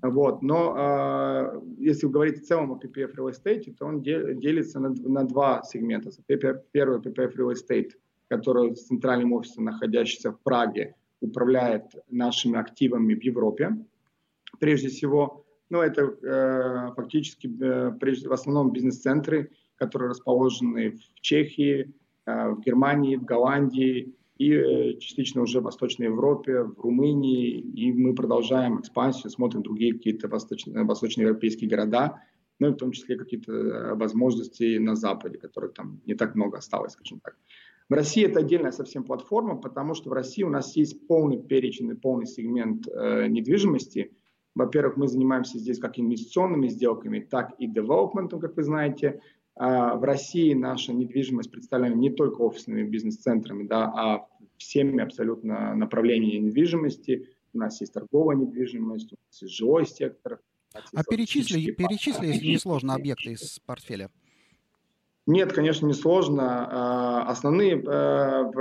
Вот. 0.02 0.42
Но 0.42 0.76
э, 0.78 1.62
если 1.78 2.08
говорить 2.08 2.42
в 2.42 2.46
целом 2.46 2.72
о 2.72 2.80
PPF 2.80 3.16
Real 3.16 3.32
Estate, 3.32 3.74
то 3.78 3.86
он 3.86 4.02
делится 4.02 4.80
на, 4.80 4.90
на 4.90 5.24
два 5.24 5.64
сегмента. 5.64 6.12
Первый 6.28 7.00
PPF 7.00 7.36
Real 7.38 7.54
Estate– 7.54 7.92
который 8.28 8.76
с 8.76 8.86
центральным 8.86 9.34
офисом, 9.34 9.66
находящийся 9.66 10.32
в 10.32 10.40
Праге, 10.42 10.96
управляет 11.22 11.86
нашими 12.10 12.60
активами 12.60 13.16
в 13.16 13.24
Европе. 13.24 13.78
Прежде 14.60 14.90
всего, 14.90 15.46
ну, 15.70 15.82
это 15.82 16.04
э, 16.04 16.94
фактически 16.96 17.50
э, 17.62 17.92
прежде, 18.00 18.30
в 18.30 18.34
основном 18.34 18.72
бизнес-центры 18.72 19.52
которые 19.78 20.10
расположены 20.10 20.92
в 20.92 21.22
Чехии, 21.22 21.94
э, 22.26 22.50
в 22.50 22.60
Германии, 22.62 23.16
в 23.16 23.24
Голландии 23.24 24.14
и 24.38 24.52
э, 24.52 24.94
частично 25.00 25.42
уже 25.42 25.62
в 25.62 25.64
Восточной 25.64 26.08
Европе, 26.08 26.64
в 26.64 26.80
Румынии. 26.80 27.60
И 27.60 27.94
мы 27.94 28.14
продолжаем 28.14 28.80
экспансию, 28.80 29.32
смотрим 29.32 29.64
другие 29.64 29.94
какие-то 29.94 30.28
восточно- 30.28 30.84
восточноевропейские 30.84 31.70
города, 31.70 32.22
ну 32.60 32.70
и 32.70 32.72
в 32.72 32.78
том 32.78 32.92
числе 32.92 33.18
какие-то 33.18 33.94
возможности 33.96 34.78
на 34.78 34.96
Западе, 34.96 35.38
которых 35.38 35.74
там 35.74 36.02
не 36.06 36.16
так 36.16 36.36
много 36.36 36.58
осталось, 36.58 36.94
скажем 36.94 37.20
так. 37.20 37.38
В 37.90 37.94
России 37.94 38.26
это 38.26 38.40
отдельная 38.40 38.72
совсем 38.72 39.04
платформа, 39.06 39.56
потому 39.56 39.94
что 39.94 40.10
в 40.10 40.14
России 40.14 40.44
у 40.44 40.50
нас 40.50 40.76
есть 40.76 41.08
полный 41.08 41.42
перечень 41.42 41.90
и 41.90 41.94
полный 41.94 42.26
сегмент 42.26 42.86
э, 42.88 43.28
недвижимости. 43.28 44.12
Во-первых, 44.56 44.98
мы 44.98 45.08
занимаемся 45.08 45.58
здесь 45.58 45.80
как 45.80 45.98
инвестиционными 45.98 46.68
сделками, 46.68 47.20
так 47.20 47.54
и 47.60 47.68
девелопментом, 47.68 48.42
как 48.42 48.58
вы 48.58 48.64
знаете. 48.64 49.22
А 49.56 49.96
в 49.96 50.04
России 50.04 50.54
наша 50.54 50.94
недвижимость 50.94 51.50
представлена 51.50 51.96
не 51.96 52.10
только 52.10 52.42
офисными 52.42 52.84
бизнес-центрами, 52.84 53.64
да, 53.64 53.86
а 53.86 54.28
всеми 54.58 55.02
абсолютно 55.02 55.74
направлениями 55.74 56.48
недвижимости. 56.48 57.30
У 57.54 57.60
нас 57.60 57.80
есть 57.80 57.94
торговая 57.94 58.36
недвижимость, 58.36 59.14
у 59.14 59.16
нас 59.16 59.42
есть 59.42 59.56
жилой 59.56 59.86
сектор. 59.86 60.42
А 60.74 61.04
перечисли, 61.10 61.72
перечисли, 61.72 62.28
если 62.28 62.48
не 62.48 62.58
сложно, 62.58 62.96
объекты 62.96 63.32
из 63.32 63.60
портфеля. 63.66 64.12
Нет, 65.28 65.52
конечно, 65.52 65.86
не 65.86 65.94
сложно. 65.94 66.70
А, 66.72 67.24
основные, 67.24 67.84
э, 67.86 68.52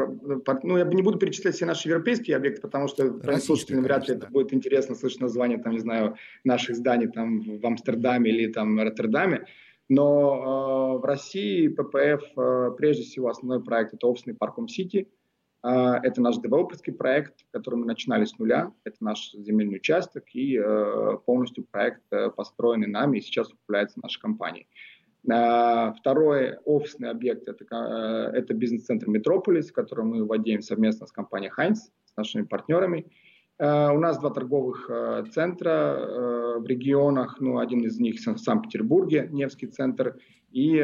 ну, 0.64 0.76
я 0.76 0.84
не 0.84 1.02
буду 1.02 1.16
перечислять 1.16 1.54
все 1.54 1.64
наши 1.64 1.88
европейские 1.88 2.36
объекты, 2.36 2.60
потому 2.60 2.88
что 2.88 3.20
слушателям 3.38 3.84
вряд 3.84 4.08
ли 4.08 4.16
это 4.16 4.26
будет 4.26 4.52
интересно 4.52 4.96
слышать 4.96 5.20
название, 5.20 5.58
там, 5.58 5.72
не 5.72 5.78
знаю, 5.78 6.16
наших 6.42 6.74
зданий 6.74 7.06
там 7.06 7.58
в 7.60 7.64
Амстердаме 7.64 8.32
или 8.32 8.52
там 8.52 8.80
Роттердаме. 8.80 9.46
Но 9.88 10.96
э, 10.96 11.02
в 11.02 11.04
России 11.04 11.68
ППФ, 11.68 12.36
э, 12.36 12.70
прежде 12.76 13.04
всего, 13.04 13.28
основной 13.28 13.62
проект– 13.62 13.94
это 13.94 14.08
офисный 14.08 14.34
парк 14.34 14.56
Сити. 14.68 15.08
Это 15.62 16.20
наш 16.20 16.36
девелоперский 16.36 16.92
проект, 16.92 17.44
который 17.50 17.74
мы 17.74 17.86
начинали 17.86 18.24
с 18.24 18.38
нуля. 18.38 18.72
Это 18.84 18.96
наш 19.00 19.32
земельный 19.32 19.78
участок 19.78 20.24
и 20.32 20.60
полностью 21.24 21.64
проект 21.64 22.02
построенный 22.36 22.86
нами 22.86 23.18
и 23.18 23.20
сейчас 23.20 23.50
управляется 23.52 23.98
нашей 24.00 24.20
компанией. 24.20 24.68
Второй 25.26 26.56
офисный 26.64 27.10
объект 27.10 27.48
это, 27.48 27.64
э, 27.64 28.38
это 28.38 28.54
бизнес-центр 28.54 29.08
Метрополис, 29.08 29.72
который 29.72 30.04
мы 30.04 30.24
владеем 30.24 30.62
совместно 30.62 31.06
с 31.06 31.12
компанией 31.12 31.50
Хайнс, 31.50 31.90
с 32.04 32.16
нашими 32.16 32.42
партнерами. 32.42 33.06
А, 33.58 33.92
у 33.92 33.98
нас 33.98 34.18
два 34.18 34.30
торговых 34.30 34.88
э, 34.88 35.24
центра 35.32 35.70
э, 35.70 36.58
в 36.60 36.66
регионах, 36.66 37.40
ну, 37.40 37.58
один 37.58 37.80
из 37.80 37.98
них 37.98 38.20
в 38.20 38.38
Санкт-Петербурге, 38.38 39.28
Невский 39.32 39.66
центр, 39.66 40.16
и 40.52 40.78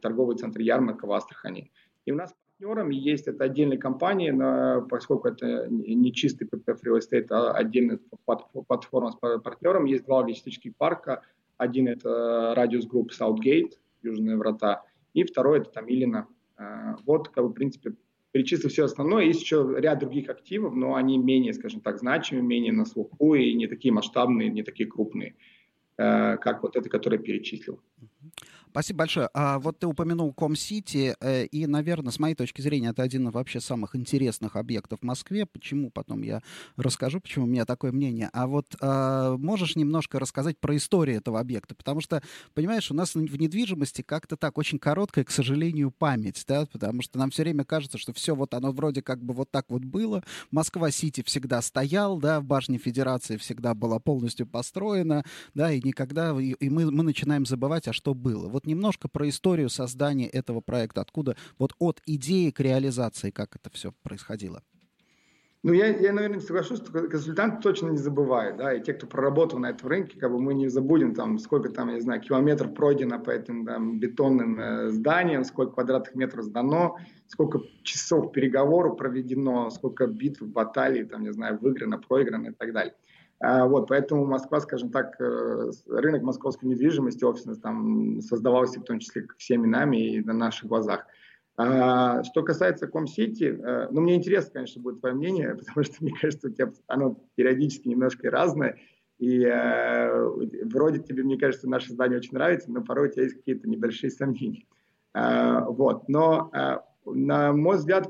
торговый 0.00 0.36
центр 0.36 0.60
Ярмарка 0.60 1.06
в 1.06 1.12
Астрахани. 1.12 1.70
И 2.04 2.10
у 2.10 2.16
нас 2.16 2.34
партнерами 2.58 2.96
есть 2.96 3.28
это 3.28 3.44
отдельные 3.44 3.78
компании, 3.78 4.30
но 4.30 4.82
поскольку 4.88 5.28
это 5.28 5.68
не 5.68 6.12
чистый 6.12 6.48
PPF 6.48 6.78
Real 6.84 6.98
Estate, 6.98 7.26
а 7.30 7.52
отдельная 7.52 8.00
платформа 8.24 9.12
с 9.12 9.38
партнером, 9.40 9.84
есть 9.84 10.04
два 10.06 10.20
логистических 10.20 10.74
парка– 10.76 11.22
один 11.62 11.88
это 11.88 12.52
радиус 12.56 12.86
групп 12.86 13.12
Southgate, 13.12 13.72
Южные 14.02 14.36
врата, 14.36 14.82
и 15.14 15.24
второй 15.24 15.60
это 15.60 15.70
Тамилина. 15.70 16.26
Э, 16.58 16.94
вот, 17.04 17.28
как 17.28 17.44
бы, 17.44 17.50
в 17.50 17.54
принципе, 17.54 17.94
перечислив 18.32 18.72
все 18.72 18.84
основное. 18.84 19.24
Есть 19.24 19.42
еще 19.42 19.74
ряд 19.78 20.00
других 20.00 20.28
активов, 20.28 20.74
но 20.74 20.94
они 20.94 21.18
менее, 21.18 21.52
скажем 21.52 21.80
так, 21.80 21.98
значимые, 21.98 22.42
менее 22.42 22.72
на 22.72 22.84
слуху 22.84 23.34
и 23.34 23.52
не 23.54 23.66
такие 23.66 23.92
масштабные, 23.92 24.48
не 24.50 24.62
такие 24.62 24.88
крупные, 24.88 25.36
э, 25.98 26.36
как 26.38 26.62
вот 26.62 26.76
это, 26.76 26.88
которое 26.88 27.18
перечислил. 27.18 27.80
Спасибо 28.72 29.00
большое. 29.00 29.28
А 29.34 29.58
вот 29.58 29.80
ты 29.80 29.86
упомянул 29.86 30.32
Ком-Сити, 30.32 31.14
э, 31.20 31.44
и, 31.44 31.66
наверное, 31.66 32.10
с 32.10 32.18
моей 32.18 32.34
точки 32.34 32.62
зрения, 32.62 32.88
это 32.88 33.02
один 33.02 33.28
из 33.28 33.34
вообще 33.34 33.60
самых 33.60 33.94
интересных 33.94 34.56
объектов 34.56 35.00
в 35.00 35.02
Москве. 35.04 35.44
Почему? 35.44 35.90
Потом 35.90 36.22
я 36.22 36.40
расскажу, 36.78 37.20
почему 37.20 37.44
у 37.44 37.48
меня 37.48 37.66
такое 37.66 37.92
мнение. 37.92 38.30
А 38.32 38.46
вот 38.46 38.74
э, 38.80 39.36
можешь 39.38 39.76
немножко 39.76 40.18
рассказать 40.18 40.56
про 40.58 40.74
историю 40.74 41.18
этого 41.18 41.38
объекта? 41.38 41.74
Потому 41.74 42.00
что, 42.00 42.22
понимаешь, 42.54 42.90
у 42.90 42.94
нас 42.94 43.14
в 43.14 43.36
недвижимости 43.36 44.00
как-то 44.00 44.38
так 44.38 44.56
очень 44.56 44.78
короткая, 44.78 45.26
к 45.26 45.30
сожалению, 45.30 45.90
память, 45.90 46.42
да, 46.48 46.64
потому 46.64 47.02
что 47.02 47.18
нам 47.18 47.30
все 47.30 47.42
время 47.42 47.64
кажется, 47.64 47.98
что 47.98 48.14
все 48.14 48.34
вот 48.34 48.54
оно 48.54 48.72
вроде 48.72 49.02
как 49.02 49.22
бы 49.22 49.34
вот 49.34 49.50
так 49.50 49.66
вот 49.68 49.84
было. 49.84 50.24
Москва-Сити 50.50 51.22
всегда 51.24 51.60
стоял, 51.60 52.18
да, 52.18 52.40
в 52.40 52.44
башне 52.44 52.78
Федерации 52.78 53.36
всегда 53.36 53.74
была 53.74 53.98
полностью 53.98 54.46
построена, 54.46 55.24
да, 55.52 55.70
и 55.72 55.82
никогда, 55.82 56.34
и 56.40 56.70
мы, 56.70 56.90
мы 56.90 57.02
начинаем 57.02 57.44
забывать, 57.44 57.86
а 57.86 57.92
что 57.92 58.14
было. 58.14 58.48
Вот 58.48 58.61
вот 58.62 58.68
немножко 58.68 59.08
про 59.08 59.28
историю 59.28 59.68
создания 59.68 60.28
этого 60.28 60.60
проекта, 60.60 61.00
откуда 61.00 61.36
вот 61.58 61.72
от 61.78 62.00
идеи 62.06 62.50
к 62.50 62.60
реализации, 62.60 63.30
как 63.30 63.56
это 63.56 63.70
все 63.70 63.92
происходило. 64.02 64.62
Ну, 65.64 65.72
я, 65.72 65.86
я, 65.86 66.12
наверное, 66.12 66.40
соглашусь, 66.40 66.80
что 66.80 66.90
консультант 66.90 67.62
точно 67.62 67.90
не 67.90 67.96
забывает, 67.96 68.56
да, 68.56 68.74
и 68.74 68.82
те, 68.82 68.94
кто 68.94 69.06
проработал 69.06 69.60
на 69.60 69.70
этом 69.70 69.88
рынке, 69.88 70.18
как 70.18 70.32
бы 70.32 70.40
мы 70.40 70.54
не 70.54 70.66
забудем, 70.66 71.14
там, 71.14 71.38
сколько 71.38 71.68
там, 71.68 71.88
я 71.88 71.94
не 71.94 72.00
знаю, 72.00 72.20
километров 72.20 72.74
пройдено 72.74 73.20
по 73.20 73.30
этим 73.30 73.64
там, 73.64 74.00
бетонным 74.00 74.58
э, 74.58 74.90
зданиям, 74.90 75.44
сколько 75.44 75.74
квадратных 75.74 76.16
метров 76.16 76.46
сдано, 76.46 76.96
сколько 77.28 77.60
часов 77.84 78.32
переговоров 78.32 78.96
проведено, 78.96 79.70
сколько 79.70 80.08
битв, 80.08 80.42
баталий, 80.42 81.04
там, 81.04 81.22
не 81.22 81.32
знаю, 81.32 81.60
выиграно, 81.60 81.98
проиграно 81.98 82.48
и 82.48 82.52
так 82.52 82.72
далее. 82.72 82.94
А, 83.44 83.66
вот, 83.66 83.88
поэтому 83.88 84.24
Москва, 84.24 84.60
скажем 84.60 84.90
так, 84.90 85.20
э, 85.20 85.70
рынок 85.88 86.22
московской 86.22 86.68
недвижимости 86.68 87.24
офисный 87.24 87.56
там 87.56 88.20
создавался 88.20 88.78
в 88.78 88.84
том 88.84 89.00
числе 89.00 89.26
всеми 89.36 89.66
нами 89.66 89.96
и 89.96 90.20
на 90.24 90.32
наших 90.32 90.68
глазах. 90.68 91.04
А, 91.56 92.22
что 92.22 92.44
касается 92.44 92.86
Ком-Сити, 92.86 93.58
э, 93.60 93.88
ну, 93.90 94.00
мне 94.00 94.14
интересно, 94.14 94.52
конечно, 94.52 94.80
будет 94.80 95.00
твое 95.00 95.16
мнение, 95.16 95.54
потому 95.58 95.82
что, 95.82 95.96
мне 95.98 96.14
кажется, 96.14 96.46
у 96.46 96.50
тебя 96.50 96.70
оно 96.86 97.18
периодически 97.34 97.88
немножко 97.88 98.30
разное, 98.30 98.78
и 99.18 99.44
э, 99.44 100.24
вроде 100.66 101.00
тебе, 101.00 101.24
мне 101.24 101.36
кажется, 101.36 101.68
наше 101.68 101.92
здание 101.92 102.18
очень 102.18 102.34
нравится, 102.34 102.70
но 102.70 102.80
порой 102.82 103.08
у 103.08 103.10
тебя 103.10 103.24
есть 103.24 103.34
какие-то 103.34 103.68
небольшие 103.68 104.12
сомнения. 104.12 104.66
А, 105.14 105.64
вот, 105.64 106.08
но, 106.08 106.48
э, 106.54 106.76
на 107.06 107.52
мой 107.52 107.78
взгляд, 107.78 108.08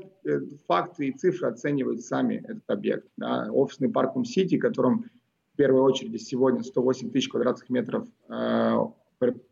факты 0.67 1.07
и 1.07 1.11
цифры 1.11 1.49
оценивают 1.49 2.01
сами 2.01 2.35
этот 2.35 2.69
объект. 2.69 3.07
Да? 3.17 3.47
Офисный 3.51 3.89
парк 3.89 4.13
Ком-Сити, 4.13 4.59
которым 4.59 5.09
в 5.53 5.55
первой 5.55 5.81
очереди 5.81 6.17
сегодня 6.17 6.63
108 6.63 7.11
тысяч 7.11 7.29
квадратных 7.29 7.69
метров 7.69 8.07
э, 8.27 8.77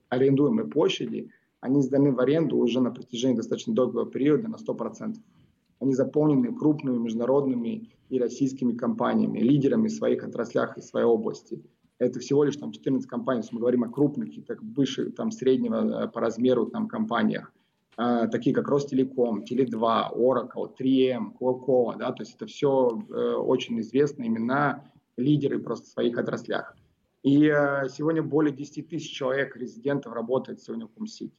арендуемой 0.09 0.67
площади, 0.67 1.29
они 1.59 1.81
сданы 1.81 2.11
в 2.11 2.19
аренду 2.19 2.57
уже 2.57 2.81
на 2.81 2.91
протяжении 2.91 3.35
достаточно 3.35 3.73
долгого 3.73 4.09
периода 4.09 4.47
на 4.47 4.55
100%. 4.55 5.15
Они 5.79 5.93
заполнены 5.93 6.55
крупными 6.55 6.97
международными 6.97 7.91
и 8.09 8.19
российскими 8.19 8.73
компаниями, 8.73 9.39
лидерами 9.39 9.87
в 9.87 9.91
своих 9.91 10.23
отраслях 10.23 10.77
и 10.77 10.81
своей 10.81 11.05
области. 11.05 11.63
Это 11.99 12.19
всего 12.19 12.43
лишь 12.43 12.57
там 12.57 12.71
14 12.71 13.07
компаний, 13.07 13.41
если 13.41 13.53
мы 13.53 13.61
говорим 13.61 13.83
о 13.83 13.89
крупных 13.89 14.35
и 14.35 14.41
так 14.41 14.61
выше 14.63 15.11
там, 15.11 15.29
среднего 15.29 16.05
э, 16.05 16.07
по 16.07 16.19
размеру 16.19 16.65
там, 16.65 16.87
компаниях, 16.87 17.53
э, 17.97 18.27
такие 18.31 18.55
как 18.55 18.67
Ростелеком, 18.67 19.43
Теле2, 19.43 20.15
Oracle, 20.15 20.71
3M, 20.79 21.37
Coca-Cola, 21.39 21.97
да, 21.99 22.11
то 22.11 22.23
есть 22.23 22.35
это 22.35 22.47
все 22.47 22.89
э, 23.07 23.33
очень 23.35 23.79
известные 23.81 24.29
имена, 24.29 24.83
лидеры 25.21 25.59
просто 25.59 25.85
в 25.85 25.89
своих 25.89 26.17
отраслях. 26.17 26.75
И 27.23 27.45
э, 27.47 27.87
сегодня 27.89 28.23
более 28.23 28.53
10 28.53 28.89
тысяч 28.89 29.11
человек, 29.11 29.55
резидентов, 29.55 30.13
работает 30.13 30.61
сегодня 30.61 30.87
в 30.87 30.89
Кумсити. 30.89 31.35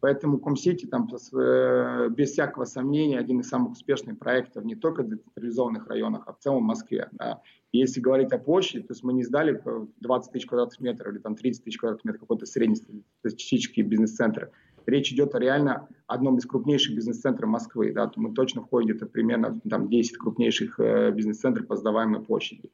Поэтому 0.00 0.38
Кумсити 0.38 0.86
там 0.86 1.08
э, 1.08 2.08
без 2.10 2.30
всякого 2.30 2.64
сомнения 2.64 3.18
один 3.18 3.40
из 3.40 3.48
самых 3.48 3.72
успешных 3.72 4.18
проектов 4.18 4.64
не 4.64 4.76
только 4.76 5.02
в 5.02 5.08
децентрализованных 5.08 5.88
районах, 5.88 6.22
а 6.26 6.32
в 6.32 6.38
целом 6.38 6.62
в 6.62 6.66
Москве. 6.66 7.08
Да. 7.12 7.42
если 7.72 8.00
говорить 8.00 8.32
о 8.32 8.38
площади, 8.38 8.84
то 8.84 8.92
есть 8.92 9.02
мы 9.02 9.12
не 9.12 9.24
сдали 9.24 9.60
20 10.00 10.32
тысяч 10.32 10.46
квадратных 10.46 10.80
метров 10.80 11.12
или 11.12 11.20
там 11.20 11.34
30 11.34 11.64
тысяч 11.64 11.78
квадратных 11.78 12.04
метров 12.04 12.20
какой-то 12.22 12.46
среднестатистический 12.46 13.82
бизнес-центр. 13.82 14.50
Речь 14.86 15.12
идет 15.12 15.34
о 15.34 15.38
реально 15.38 15.88
одном 16.06 16.38
из 16.38 16.46
крупнейших 16.46 16.96
бизнес-центров 16.96 17.50
Москвы. 17.50 17.92
Да, 17.92 18.10
мы 18.16 18.32
точно 18.32 18.62
входим 18.62 18.88
где-то 18.88 19.06
примерно 19.06 19.60
там, 19.68 19.90
10 19.90 20.16
крупнейших 20.16 20.80
э, 20.80 21.10
бизнес-центров 21.10 21.66
по 21.66 21.76
сдаваемой 21.76 22.22
площади. 22.22 22.70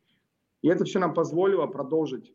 И 0.64 0.68
это 0.68 0.86
все 0.86 0.98
нам 0.98 1.12
позволило 1.12 1.66
продолжить 1.66 2.34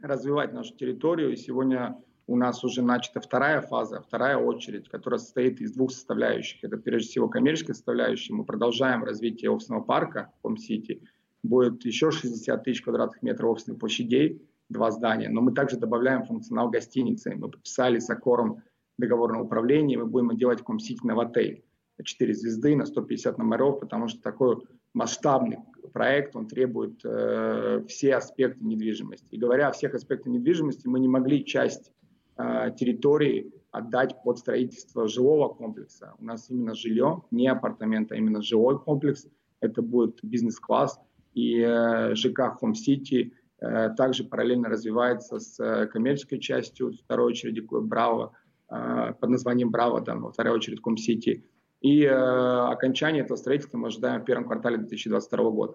развивать 0.00 0.54
нашу 0.54 0.74
территорию. 0.74 1.34
И 1.34 1.36
сегодня 1.36 2.02
у 2.26 2.34
нас 2.34 2.64
уже 2.64 2.80
начата 2.80 3.20
вторая 3.20 3.60
фаза, 3.60 4.00
вторая 4.00 4.38
очередь, 4.38 4.88
которая 4.88 5.18
состоит 5.18 5.60
из 5.60 5.74
двух 5.74 5.92
составляющих. 5.92 6.64
Это 6.64 6.78
прежде 6.78 7.10
всего 7.10 7.28
коммерческая 7.28 7.74
составляющая. 7.74 8.32
Мы 8.32 8.46
продолжаем 8.46 9.04
развитие 9.04 9.50
офисного 9.50 9.82
парка 9.82 10.32
в 10.38 10.42
Хом-Сити. 10.44 11.02
Будет 11.42 11.84
еще 11.84 12.10
60 12.10 12.64
тысяч 12.64 12.80
квадратных 12.80 13.20
метров 13.20 13.50
офисных 13.50 13.78
площадей, 13.78 14.48
два 14.70 14.90
здания. 14.90 15.28
Но 15.28 15.42
мы 15.42 15.52
также 15.52 15.76
добавляем 15.76 16.24
функционал 16.24 16.70
гостиницы. 16.70 17.34
Мы 17.36 17.50
подписали 17.50 17.98
с 17.98 18.08
Акором 18.08 18.62
договор 18.96 19.30
на 19.30 19.42
управление, 19.42 19.98
мы 19.98 20.06
будем 20.06 20.34
делать 20.38 20.64
Хом-Сити 20.64 21.06
новотель. 21.06 21.62
4 22.02 22.34
звезды 22.34 22.76
на 22.76 22.86
150 22.86 23.36
номеров, 23.36 23.78
потому 23.78 24.08
что 24.08 24.22
такой 24.22 24.56
масштабный 24.94 25.58
проект, 25.92 26.34
он 26.34 26.46
требует 26.46 27.00
э, 27.04 27.84
все 27.88 28.16
аспекты 28.16 28.64
недвижимости. 28.64 29.26
И 29.30 29.38
говоря 29.38 29.68
о 29.68 29.72
всех 29.72 29.94
аспектах 29.94 30.32
недвижимости, 30.32 30.86
мы 30.86 31.00
не 31.00 31.08
могли 31.08 31.44
часть 31.44 31.92
э, 32.36 32.70
территории 32.76 33.52
отдать 33.70 34.22
под 34.22 34.38
строительство 34.38 35.08
жилого 35.08 35.48
комплекса. 35.48 36.14
У 36.18 36.24
нас 36.24 36.50
именно 36.50 36.74
жилье, 36.74 37.22
не 37.30 37.48
апартамент, 37.48 38.12
а 38.12 38.16
именно 38.16 38.42
жилой 38.42 38.78
комплекс. 38.78 39.26
Это 39.60 39.82
будет 39.82 40.18
бизнес-класс. 40.22 40.98
И 41.34 41.60
э, 41.60 42.14
ЖК 42.14 42.58
Home 42.60 42.74
City 42.74 43.32
э, 43.60 43.90
также 43.96 44.24
параллельно 44.24 44.68
развивается 44.68 45.38
с 45.38 45.58
э, 45.58 45.86
коммерческой 45.86 46.38
частью, 46.38 46.92
в 46.92 46.96
второй 46.96 47.32
очереди 47.32 47.60
Браво, 47.60 48.32
э, 48.70 49.14
под 49.18 49.30
названием 49.30 49.70
Браво, 49.70 50.02
там, 50.02 50.22
во 50.22 50.32
второй 50.32 50.56
очередь 50.56 50.80
Home 50.84 50.96
City. 50.96 51.42
И 51.82 52.04
э, 52.04 52.10
окончание 52.10 53.24
этого 53.24 53.36
строительства 53.36 53.76
мы 53.76 53.88
ожидаем 53.88 54.22
в 54.22 54.24
первом 54.24 54.44
квартале 54.44 54.78
2022 54.78 55.50
года. 55.50 55.74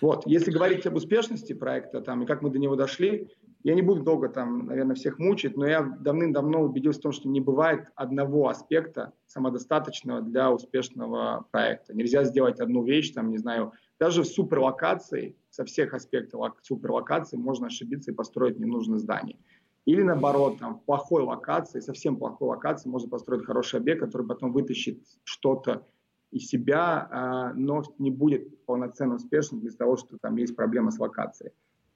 Вот. 0.00 0.26
Если 0.26 0.50
говорить 0.50 0.86
об 0.86 0.96
успешности 0.96 1.54
проекта 1.54 2.02
там, 2.02 2.22
и 2.22 2.26
как 2.26 2.42
мы 2.42 2.50
до 2.50 2.58
него 2.58 2.76
дошли, 2.76 3.30
я 3.62 3.74
не 3.74 3.82
буду 3.82 4.02
долго 4.02 4.28
там, 4.28 4.66
наверное, 4.66 4.94
всех 4.94 5.18
мучить, 5.18 5.56
но 5.56 5.66
я 5.66 5.82
давным-давно 5.82 6.62
убедился 6.62 7.00
в 7.00 7.02
том, 7.04 7.12
что 7.12 7.28
не 7.28 7.40
бывает 7.40 7.88
одного 7.94 8.48
аспекта 8.48 9.12
самодостаточного 9.26 10.20
для 10.20 10.52
успешного 10.52 11.46
проекта. 11.50 11.94
Нельзя 11.94 12.24
сделать 12.24 12.60
одну 12.60 12.84
вещь, 12.84 13.12
там, 13.12 13.30
не 13.30 13.38
знаю, 13.38 13.72
даже 13.98 14.22
в 14.22 14.26
суперлокации, 14.26 15.36
со 15.50 15.64
всех 15.64 15.94
аспектов 15.94 16.54
суперлокации 16.62 17.38
можно 17.38 17.68
ошибиться 17.68 18.10
и 18.10 18.14
построить 18.14 18.58
ненужное 18.58 18.98
здание. 18.98 19.38
Или 19.86 20.02
наоборот, 20.02 20.58
там, 20.58 20.80
в 20.80 20.84
плохой 20.84 21.22
локации, 21.22 21.78
совсем 21.80 22.16
плохой 22.16 22.48
локации 22.48 22.88
можно 22.88 23.08
построить 23.08 23.46
хороший 23.46 23.78
объект, 23.78 24.00
который 24.00 24.26
потом 24.26 24.52
вытащит 24.52 25.00
что-то 25.22 25.86
из 26.32 26.48
себя, 26.48 27.08
а, 27.10 27.52
но 27.54 27.84
не 27.98 28.10
будет 28.10 28.64
полноценно 28.66 29.14
успешным 29.14 29.60
из-за 29.60 29.78
того, 29.78 29.96
что 29.96 30.18
там 30.18 30.36
есть 30.36 30.56
проблема 30.56 30.90
с 30.90 30.98
локацией. 30.98 31.52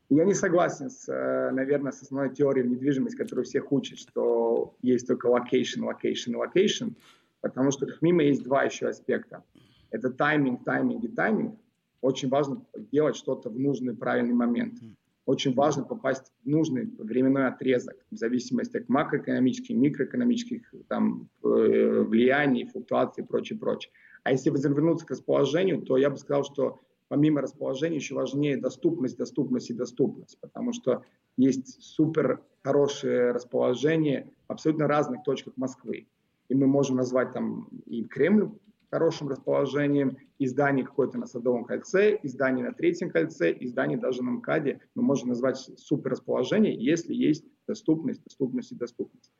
Я 0.08 0.24
не 0.24 0.34
согласен, 0.34 0.90
с, 0.90 1.08
э, 1.08 1.50
наверное, 1.52 1.92
с 1.92 2.02
основной 2.02 2.34
теорией 2.34 2.66
недвижимости, 2.68 3.16
которую 3.16 3.44
всех 3.44 3.70
учат, 3.70 3.98
что 3.98 4.74
есть 4.82 5.06
только 5.06 5.28
location, 5.28 5.82
location, 5.82 6.34
location, 6.34 6.96
потому 7.40 7.70
что 7.70 7.86
мимо 8.00 8.22
есть 8.22 8.42
два 8.42 8.64
еще 8.64 8.88
аспекта. 8.88 9.44
Это 9.90 10.10
тайминг, 10.10 10.64
тайминг 10.64 11.04
и 11.04 11.08
тайминг. 11.08 11.60
Очень 12.00 12.28
важно 12.28 12.64
делать 12.74 13.14
что-то 13.14 13.50
в 13.50 13.58
нужный, 13.58 13.94
правильный 13.94 14.34
момент. 14.34 14.80
Очень 15.26 15.54
важно 15.54 15.84
попасть 15.84 16.32
в 16.44 16.48
нужный 16.48 16.90
временной 16.98 17.46
отрезок, 17.46 17.96
в 18.10 18.16
зависимости 18.16 18.78
от 18.78 18.88
макроэкономических, 18.88 19.76
микроэкономических 19.76 20.72
там, 20.88 21.28
э, 21.44 22.02
влияний, 22.02 22.64
флуктуаций 22.64 23.22
и 23.22 23.26
прочее, 23.26 23.58
прочее. 23.58 23.92
А 24.24 24.32
если 24.32 24.50
вернуться 24.50 25.06
к 25.06 25.10
расположению, 25.10 25.82
то 25.82 25.96
я 25.96 26.10
бы 26.10 26.16
сказал, 26.16 26.44
что 26.44 26.80
помимо 27.08 27.40
расположения 27.40 27.96
еще 27.96 28.14
важнее 28.14 28.56
доступность, 28.56 29.18
доступность 29.18 29.70
и 29.70 29.74
доступность, 29.74 30.38
потому 30.40 30.72
что 30.72 31.02
есть 31.36 31.82
супер 31.82 32.42
хорошее 32.62 33.32
расположение 33.32 34.30
в 34.48 34.52
абсолютно 34.52 34.86
разных 34.86 35.22
точках 35.24 35.56
Москвы. 35.56 36.06
И 36.48 36.54
мы 36.54 36.66
можем 36.66 36.96
назвать 36.96 37.32
там 37.32 37.68
и 37.86 38.04
Кремль 38.04 38.50
хорошим 38.90 39.28
расположением, 39.28 40.16
и 40.38 40.46
здание 40.46 40.84
какое-то 40.84 41.18
на 41.18 41.26
Садовом 41.26 41.64
кольце, 41.64 42.16
и 42.16 42.28
здание 42.28 42.64
на 42.64 42.72
Третьем 42.72 43.10
кольце, 43.10 43.52
и 43.52 43.66
здание 43.66 43.98
даже 43.98 44.22
на 44.22 44.30
МКАДе. 44.32 44.80
Мы 44.94 45.02
можем 45.02 45.28
назвать 45.28 45.56
супер 45.56 46.12
расположение, 46.12 46.74
если 46.74 47.14
есть 47.14 47.44
доступность, 47.66 48.22
доступность 48.24 48.72
и 48.72 48.74
доступность. 48.74 49.32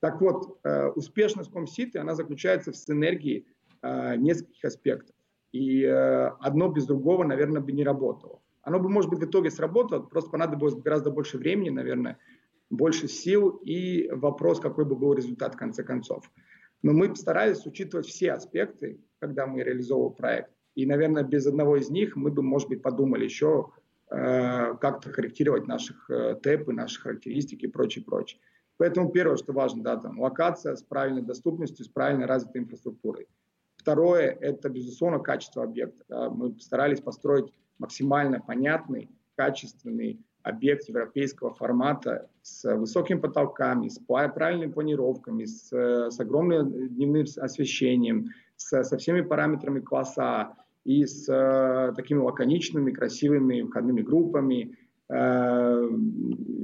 Так 0.00 0.20
вот, 0.20 0.58
э, 0.64 0.88
успешность 0.88 1.52
Комситы, 1.52 1.98
она 1.98 2.14
заключается 2.14 2.72
в 2.72 2.76
синергии 2.76 3.46
э, 3.82 4.16
нескольких 4.16 4.64
аспектов. 4.64 5.14
И 5.52 5.82
э, 5.82 6.28
одно 6.40 6.68
без 6.68 6.86
другого, 6.86 7.24
наверное, 7.24 7.60
бы 7.60 7.72
не 7.72 7.84
работало. 7.84 8.40
Оно 8.62 8.80
бы, 8.80 8.88
может 8.88 9.10
быть, 9.10 9.20
в 9.20 9.24
итоге 9.24 9.50
сработало, 9.50 10.00
просто 10.00 10.30
понадобилось 10.30 10.74
гораздо 10.74 11.10
больше 11.10 11.38
времени, 11.38 11.70
наверное, 11.70 12.18
больше 12.70 13.08
сил 13.08 13.60
и 13.64 14.10
вопрос, 14.10 14.60
какой 14.60 14.84
бы 14.84 14.94
был 14.94 15.14
результат 15.14 15.54
в 15.54 15.58
конце 15.58 15.82
концов. 15.82 16.30
Но 16.82 16.92
мы 16.92 17.08
постарались 17.08 17.66
учитывать 17.66 18.06
все 18.06 18.32
аспекты, 18.32 19.00
когда 19.18 19.46
мы 19.46 19.62
реализовывали 19.62 20.14
проект. 20.14 20.50
И, 20.74 20.86
наверное, 20.86 21.24
без 21.24 21.46
одного 21.46 21.76
из 21.76 21.90
них 21.90 22.14
мы 22.14 22.30
бы, 22.30 22.42
может 22.42 22.68
быть, 22.68 22.82
подумали 22.82 23.24
еще, 23.24 23.70
э, 24.10 24.76
как-то 24.80 25.10
корректировать 25.10 25.66
наших 25.66 26.08
э, 26.08 26.36
ТЭПы, 26.40 26.72
наши 26.72 27.00
характеристики 27.00 27.64
и 27.64 27.68
прочее, 27.68 28.04
прочее. 28.04 28.40
Поэтому 28.76 29.10
первое, 29.10 29.36
что 29.36 29.52
важно, 29.52 29.82
да, 29.82 29.96
там 29.96 30.20
локация 30.20 30.76
с 30.76 30.82
правильной 30.82 31.22
доступностью, 31.22 31.84
с 31.84 31.88
правильно 31.88 32.28
развитой 32.28 32.62
инфраструктурой. 32.62 33.26
Второе– 33.76 34.36
это, 34.40 34.68
безусловно, 34.68 35.18
качество 35.18 35.64
объекта. 35.64 36.04
Да. 36.08 36.30
Мы 36.30 36.52
постарались 36.52 37.00
построить 37.00 37.52
максимально 37.78 38.40
понятный, 38.40 39.10
качественный 39.34 40.20
объект 40.42 40.88
европейского 40.88 41.54
формата 41.54 42.28
с 42.42 42.74
высокими 42.76 43.18
потолками, 43.18 43.88
с 43.88 43.98
правильными 43.98 44.70
планировками, 44.70 45.44
с, 45.44 45.70
с 45.72 46.20
огромным 46.20 46.88
дневным 46.88 47.26
освещением, 47.36 48.30
с, 48.56 48.82
со 48.84 48.96
всеми 48.96 49.20
параметрами 49.20 49.80
класса 49.80 50.54
и 50.84 51.04
с 51.04 51.28
э, 51.28 51.92
такими 51.94 52.18
лаконичными, 52.18 52.92
красивыми 52.92 53.62
входными 53.62 54.00
группами, 54.00 54.76
э, 55.10 55.88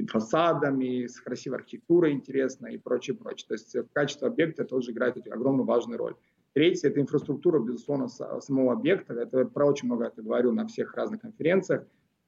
фасадами, 0.08 1.06
с 1.06 1.20
красивой 1.20 1.58
архитектурой 1.58 2.12
интересной 2.12 2.74
и 2.74 2.78
прочее, 2.78 3.16
прочее. 3.16 3.46
То 3.48 3.54
есть 3.54 3.76
качество 3.92 4.28
объекта 4.28 4.64
тоже 4.64 4.92
играет 4.92 5.16
огромную 5.26 5.66
важную 5.66 5.98
роль. 5.98 6.14
Третье– 6.54 6.88
это 6.90 7.00
инфраструктура, 7.00 7.58
безусловно, 7.58 8.08
самого 8.08 8.72
объекта. 8.72 9.12
Это 9.14 9.44
про 9.44 9.66
очень 9.66 9.88
много 9.88 10.06
это 10.06 10.22
говорю 10.22 10.52
на 10.52 10.66
всех 10.68 10.94
разных 10.94 11.20
конференциях. 11.20 11.84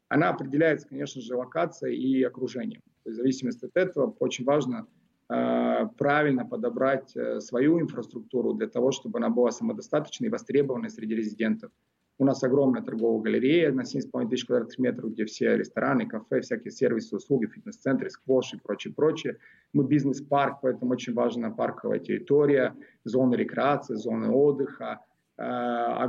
Она 0.09 0.31
определяется, 0.31 0.89
конечно 0.89 1.21
же, 1.21 1.37
локацией 1.37 1.97
и 1.97 2.23
окружением. 2.23 2.81
То 3.03 3.11
есть 3.11 3.19
в 3.19 3.23
зависимости 3.23 3.65
от 3.65 3.77
этого 3.77 4.15
очень 4.19 4.45
важно 4.45 4.87
э, 5.29 5.89
правильно 5.99 6.45
подобрать 6.45 7.17
э, 7.17 7.41
свою 7.41 7.81
инфраструктуру 7.81 8.55
для 8.55 8.69
того, 8.69 8.93
чтобы 8.93 9.19
она 9.19 9.31
была 9.31 9.51
самодостаточной 9.51 10.29
и 10.29 10.31
востребованной 10.31 10.91
среди 10.91 11.15
резидентов. 11.15 11.73
У 12.19 12.25
нас 12.25 12.43
огромная 12.43 12.83
торговая 12.83 13.21
галерея 13.21 13.73
на 13.73 13.83
7,5 13.83 14.31
тысяч 14.31 14.47
квадратных 14.47 14.79
метров, 14.79 15.13
где 15.13 15.27
все 15.27 15.57
рестораны, 15.57 16.07
кафе, 16.07 16.41
всякие 16.41 16.71
сервисы, 16.71 17.15
услуги, 17.15 17.47
фитнес-центры, 17.47 18.09
сквош 18.09 18.55
и 18.55 18.59
прочее, 18.59 18.95
прочее. 18.95 19.37
Мы 19.75 19.85
бизнес-парк, 19.85 20.61
поэтому 20.63 20.93
очень 20.93 21.13
важна 21.13 21.51
парковая 21.51 21.99
территория, 21.99 22.75
зоны 23.05 23.35
рекреации, 23.35 23.97
зоны 23.97 24.31
отдыха, 24.31 25.01
э, 25.37 25.43
а, 25.43 26.09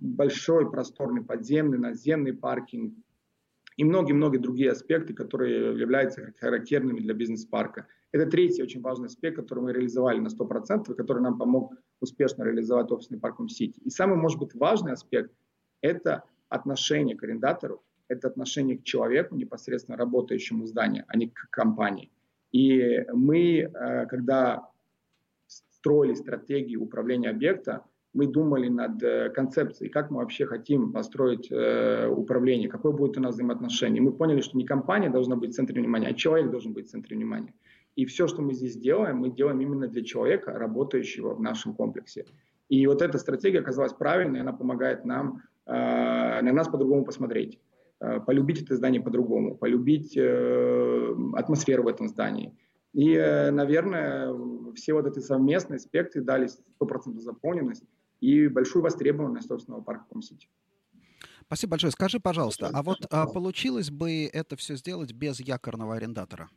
большой 0.00 0.70
просторный 0.70 1.22
подземный, 1.22 1.78
наземный 1.78 2.32
паркинг 2.32 2.94
и 3.82 3.84
многие-многие 3.84 4.38
другие 4.38 4.70
аспекты, 4.70 5.12
которые 5.12 5.76
являются 5.76 6.32
характерными 6.38 7.00
для 7.00 7.14
бизнес-парка. 7.14 7.88
Это 8.12 8.26
третий 8.26 8.62
очень 8.62 8.80
важный 8.80 9.06
аспект, 9.06 9.34
который 9.34 9.58
мы 9.58 9.72
реализовали 9.72 10.20
на 10.20 10.28
100%, 10.28 10.92
и 10.92 10.94
который 10.94 11.20
нам 11.20 11.36
помог 11.36 11.74
успешно 11.98 12.44
реализовать 12.44 12.92
офисный 12.92 13.18
парк 13.18 13.40
Сити. 13.48 13.80
И 13.80 13.90
самый, 13.90 14.16
может 14.16 14.38
быть, 14.38 14.54
важный 14.54 14.92
аспект 14.92 15.32
это 15.80 16.22
отношение 16.48 17.16
к 17.16 17.24
арендатору, 17.24 17.82
это 18.06 18.28
отношение 18.28 18.78
к 18.78 18.84
человеку, 18.84 19.34
непосредственно 19.34 19.98
работающему 19.98 20.62
в 20.62 20.68
здании, 20.68 21.04
а 21.08 21.16
не 21.16 21.30
к 21.30 21.48
компании. 21.50 22.12
И 22.52 23.04
мы, 23.12 23.62
э, 23.62 24.06
когда 24.06 24.68
строили 25.48 26.14
стратегию 26.14 26.84
управления 26.84 27.30
объекта, 27.30 27.84
мы 28.14 28.26
думали 28.26 28.68
над 28.68 29.02
э, 29.02 29.30
концепцией, 29.30 29.90
как 29.90 30.10
мы 30.10 30.18
вообще 30.18 30.46
хотим 30.46 30.92
построить 30.92 31.50
э, 31.50 32.08
управление, 32.08 32.68
какое 32.68 32.92
будет 32.92 33.16
у 33.16 33.20
нас 33.20 33.34
взаимоотношение. 33.34 34.02
Мы 34.02 34.12
поняли, 34.12 34.40
что 34.40 34.56
не 34.56 34.64
компания 34.64 35.10
должна 35.10 35.36
быть 35.36 35.50
в 35.50 35.54
центре 35.54 35.80
внимания, 35.80 36.08
а 36.08 36.14
человек 36.14 36.50
должен 36.50 36.72
быть 36.72 36.86
в 36.88 36.90
центре 36.90 37.16
внимания. 37.16 37.54
И 37.96 38.04
все, 38.04 38.26
что 38.26 38.42
мы 38.42 38.54
здесь 38.54 38.76
делаем, 38.76 39.18
мы 39.18 39.30
делаем 39.30 39.60
именно 39.60 39.86
для 39.86 40.02
человека, 40.02 40.52
работающего 40.52 41.34
в 41.34 41.40
нашем 41.40 41.74
комплексе. 41.74 42.26
И 42.68 42.86
вот 42.86 43.02
эта 43.02 43.18
стратегия 43.18 43.60
оказалась 43.60 43.92
правильной, 43.92 44.40
она 44.40 44.52
помогает 44.52 45.04
нам 45.04 45.42
Э, 45.66 46.40
на 46.42 46.52
нас 46.52 46.68
по-другому 46.68 47.04
посмотреть, 47.04 47.60
э, 48.00 48.20
полюбить 48.20 48.62
это 48.62 48.74
здание 48.74 49.00
по-другому, 49.00 49.56
полюбить 49.56 50.16
э, 50.16 51.14
атмосферу 51.34 51.84
в 51.84 51.88
этом 51.88 52.08
здании. 52.08 52.52
И, 52.92 53.16
наверное, 53.50 54.34
все 54.74 54.92
вот 54.92 55.06
эти 55.06 55.20
совместные 55.20 55.76
аспекты 55.76 56.20
дали 56.20 56.48
100% 56.78 57.18
заполненность 57.20 57.84
и 58.22 58.48
большую 58.48 58.82
востребованность 58.82 59.48
собственного 59.48 59.82
парка 59.82 60.04
Ком-Сити. 60.08 60.48
Спасибо 61.42 61.72
большое. 61.72 61.90
Скажи, 61.90 62.20
пожалуйста, 62.20 62.70
а 62.72 62.82
вот 62.82 62.98
а, 63.10 63.26
получилось 63.26 63.90
бы 63.90 64.26
это 64.32 64.56
все 64.56 64.76
сделать 64.76 65.12
без 65.12 65.40
якорного 65.40 65.96
арендатора? 65.96 66.48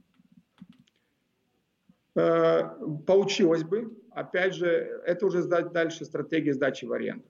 Получилось 2.13 3.65
бы. 3.65 3.97
Опять 4.11 4.55
же, 4.55 4.67
это 5.05 5.25
уже 5.25 5.43
дальше 5.43 6.05
стратегия 6.05 6.53
сдачи 6.53 6.85
в 6.85 6.93
аренду 6.93 7.25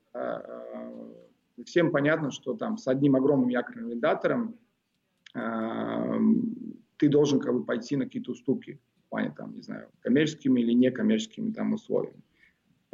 всем 1.63 1.91
понятно, 1.91 2.31
что 2.31 2.55
там 2.55 2.77
с 2.77 2.87
одним 2.87 3.15
огромным 3.15 3.49
якорным 3.49 3.87
арендатором 3.87 4.57
э, 5.33 6.19
ты 6.97 7.07
должен 7.07 7.39
как 7.39 7.53
бы 7.53 7.63
пойти 7.63 7.95
на 7.95 8.05
какие-то 8.05 8.31
уступки 8.31 8.79
в 9.05 9.09
плане 9.09 9.33
там, 9.35 9.53
не 9.53 9.61
знаю, 9.61 9.89
коммерческими 10.01 10.59
или 10.59 10.73
некоммерческими 10.73 11.51
там 11.51 11.73
условиями. 11.73 12.21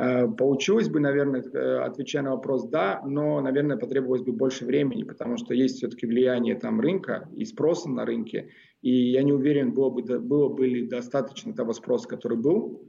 Э, 0.02 0.28
получилось 0.28 0.90
бы, 0.90 1.00
наверное, 1.00 1.44
э, 1.44 1.78
отвечая 1.84 2.24
на 2.24 2.32
вопрос, 2.32 2.68
да, 2.68 3.04
но, 3.06 3.40
наверное, 3.40 3.78
потребовалось 3.78 4.24
бы 4.24 4.32
больше 4.32 4.66
времени, 4.66 5.04
потому 5.04 5.38
что 5.38 5.54
есть 5.54 5.78
все-таки 5.78 6.08
влияние 6.08 6.56
там 6.56 6.82
рынка 6.82 7.30
и 7.36 7.46
спроса 7.46 7.88
на 7.88 8.04
рынке, 8.04 8.50
и 8.82 9.12
я 9.12 9.22
не 9.22 9.32
уверен, 9.32 9.74
было 9.74 9.92
бы, 9.92 10.02
было 10.20 10.50
бы 10.50 10.66
ли 10.66 10.88
достаточно 10.88 11.54
того 11.54 11.74
спроса, 11.74 12.08
который 12.08 12.40
был 12.40 12.82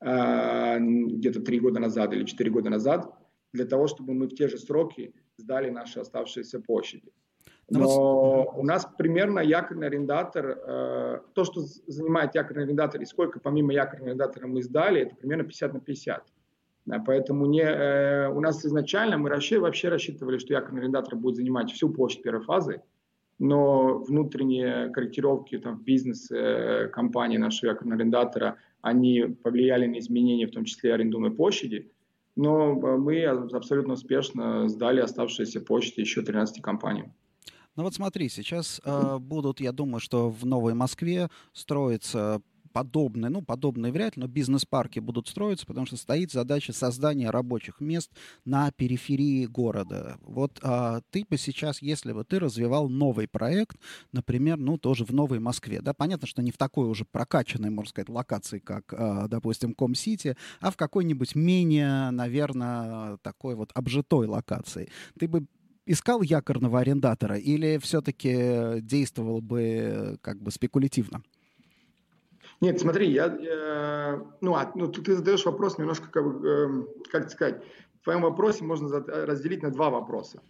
э, 0.00 0.78
где-то 0.80 1.40
три 1.40 1.60
года 1.60 1.78
назад 1.78 2.12
или 2.12 2.24
четыре 2.24 2.50
года 2.50 2.68
назад, 2.68 3.14
для 3.52 3.64
того, 3.64 3.86
чтобы 3.86 4.14
мы 4.14 4.26
в 4.26 4.34
те 4.34 4.48
же 4.48 4.58
сроки 4.58 5.14
сдали 5.36 5.70
наши 5.70 6.00
оставшиеся 6.00 6.58
площади. 6.58 7.12
Ну 7.70 7.78
Но 7.78 8.54
у 8.56 8.64
нас 8.64 8.88
примерно 8.98 9.38
якорный 9.38 9.86
арендатор, 9.86 10.46
э, 10.46 11.20
то, 11.32 11.44
что 11.44 11.60
занимает 11.86 12.34
якорный 12.34 12.64
арендатор 12.64 13.00
и 13.00 13.04
сколько 13.04 13.38
помимо 13.38 13.72
якорного 13.72 14.08
арендатора 14.08 14.48
мы 14.48 14.62
сдали, 14.62 15.02
это 15.02 15.14
примерно 15.14 15.44
50 15.44 15.72
на 15.72 15.80
50. 15.80 16.24
Поэтому 17.04 17.46
не, 17.46 17.62
э, 17.62 18.28
у 18.28 18.40
нас 18.40 18.64
изначально 18.64 19.18
мы 19.18 19.28
расчет, 19.28 19.60
вообще 19.60 19.88
рассчитывали, 19.88 20.38
что 20.38 20.52
якорный 20.52 20.82
арендатор 20.82 21.16
будет 21.16 21.36
занимать 21.36 21.72
всю 21.72 21.90
площадь 21.90 22.22
первой 22.22 22.44
фазы, 22.44 22.82
но 23.38 23.98
внутренние 23.98 24.90
корректировки 24.90 25.58
там, 25.58 25.78
в 25.78 25.82
бизнесе 25.82 26.36
э, 26.36 26.88
компании 26.88 27.38
нашего 27.38 27.70
якорного 27.70 28.00
арендатора, 28.00 28.56
они 28.82 29.22
повлияли 29.42 29.86
на 29.86 29.98
изменения, 29.98 30.46
в 30.46 30.52
том 30.52 30.64
числе 30.64 30.94
арендуемой 30.94 31.32
площади, 31.32 31.90
но 32.36 32.72
э, 32.72 32.96
мы 32.96 33.24
абсолютно 33.24 33.94
успешно 33.94 34.68
сдали 34.68 35.00
оставшиеся 35.00 35.60
площади 35.60 36.00
еще 36.00 36.22
13 36.22 36.62
компаниям. 36.62 37.12
Ну 37.74 37.82
вот 37.82 37.94
смотри, 37.94 38.28
сейчас 38.28 38.80
э, 38.84 39.18
будут, 39.18 39.60
я 39.60 39.72
думаю, 39.72 40.00
что 40.00 40.30
в 40.30 40.46
Новой 40.46 40.74
Москве 40.74 41.28
строится 41.52 42.40
подобные, 42.76 43.30
ну, 43.30 43.40
подобные 43.40 43.90
вряд 43.90 44.16
ли, 44.16 44.20
но 44.20 44.28
бизнес-парки 44.28 44.98
будут 44.98 45.28
строиться, 45.28 45.64
потому 45.64 45.86
что 45.86 45.96
стоит 45.96 46.30
задача 46.30 46.74
создания 46.74 47.30
рабочих 47.30 47.80
мест 47.80 48.12
на 48.44 48.70
периферии 48.70 49.46
города. 49.46 50.18
Вот 50.20 50.58
а, 50.62 51.00
ты 51.10 51.24
бы 51.24 51.38
сейчас, 51.38 51.80
если 51.80 52.12
бы 52.12 52.22
ты 52.22 52.38
развивал 52.38 52.90
новый 52.90 53.28
проект, 53.28 53.78
например, 54.12 54.58
ну, 54.58 54.76
тоже 54.76 55.06
в 55.06 55.14
Новой 55.14 55.38
Москве, 55.38 55.80
да, 55.80 55.94
понятно, 55.94 56.26
что 56.26 56.42
не 56.42 56.50
в 56.50 56.58
такой 56.58 56.86
уже 56.86 57.06
прокачанной, 57.06 57.70
можно 57.70 57.88
сказать, 57.88 58.10
локации, 58.10 58.58
как, 58.58 58.92
а, 58.92 59.26
допустим, 59.26 59.72
Ком-Сити, 59.72 60.36
а 60.60 60.70
в 60.70 60.76
какой-нибудь 60.76 61.34
менее, 61.34 62.10
наверное, 62.10 63.16
такой 63.22 63.54
вот 63.54 63.70
обжитой 63.72 64.26
локации. 64.26 64.90
Ты 65.18 65.28
бы 65.28 65.46
искал 65.86 66.20
якорного 66.20 66.80
арендатора 66.80 67.38
или 67.38 67.78
все-таки 67.78 68.82
действовал 68.82 69.40
бы 69.40 70.18
как 70.20 70.42
бы 70.42 70.50
спекулятивно? 70.50 71.22
Нет, 72.60 72.80
смотри, 72.80 73.10
я, 73.10 73.26
я 73.36 74.26
ну, 74.40 74.54
а, 74.54 74.72
ну, 74.74 74.88
ты, 74.88 75.14
задаешь 75.14 75.44
вопрос 75.44 75.78
немножко, 75.78 76.10
как, 76.10 76.24
э, 76.44 76.86
как 77.10 77.30
сказать, 77.30 77.62
в 78.00 78.04
твоем 78.04 78.22
вопросе 78.22 78.64
можно 78.64 78.88
разделить 79.26 79.62
на 79.62 79.70
два 79.70 79.90
вопроса. 79.90 80.40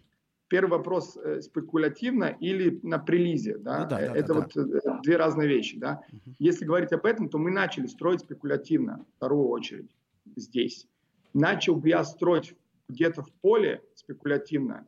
Первый 0.47 0.77
вопрос 0.77 1.17
э, 1.17 1.41
спекулятивно 1.41 2.35
или 2.39 2.79
на 2.81 2.99
прилизе, 2.99 3.57
да? 3.57 3.83
Ну, 3.83 3.89
да, 3.89 3.97
да 3.97 4.15
Это 4.15 4.27
да, 4.27 4.33
вот 4.35 4.51
да. 4.55 4.97
Э, 4.97 5.01
две 5.03 5.17
разные 5.17 5.49
вещи, 5.49 5.77
да. 5.77 6.01
Угу. 6.11 6.35
Если 6.39 6.65
говорить 6.65 6.93
об 6.93 7.05
этом, 7.05 7.27
то 7.27 7.37
мы 7.37 7.51
начали 7.51 7.87
строить 7.87 8.21
спекулятивно, 8.21 9.05
вторую 9.17 9.49
очередь, 9.49 9.91
здесь. 10.37 10.87
Начал 11.33 11.75
бы 11.75 11.89
я 11.89 12.03
строить 12.05 12.55
где-то 12.87 13.23
в 13.23 13.33
поле 13.41 13.83
спекулятивно 13.95 14.87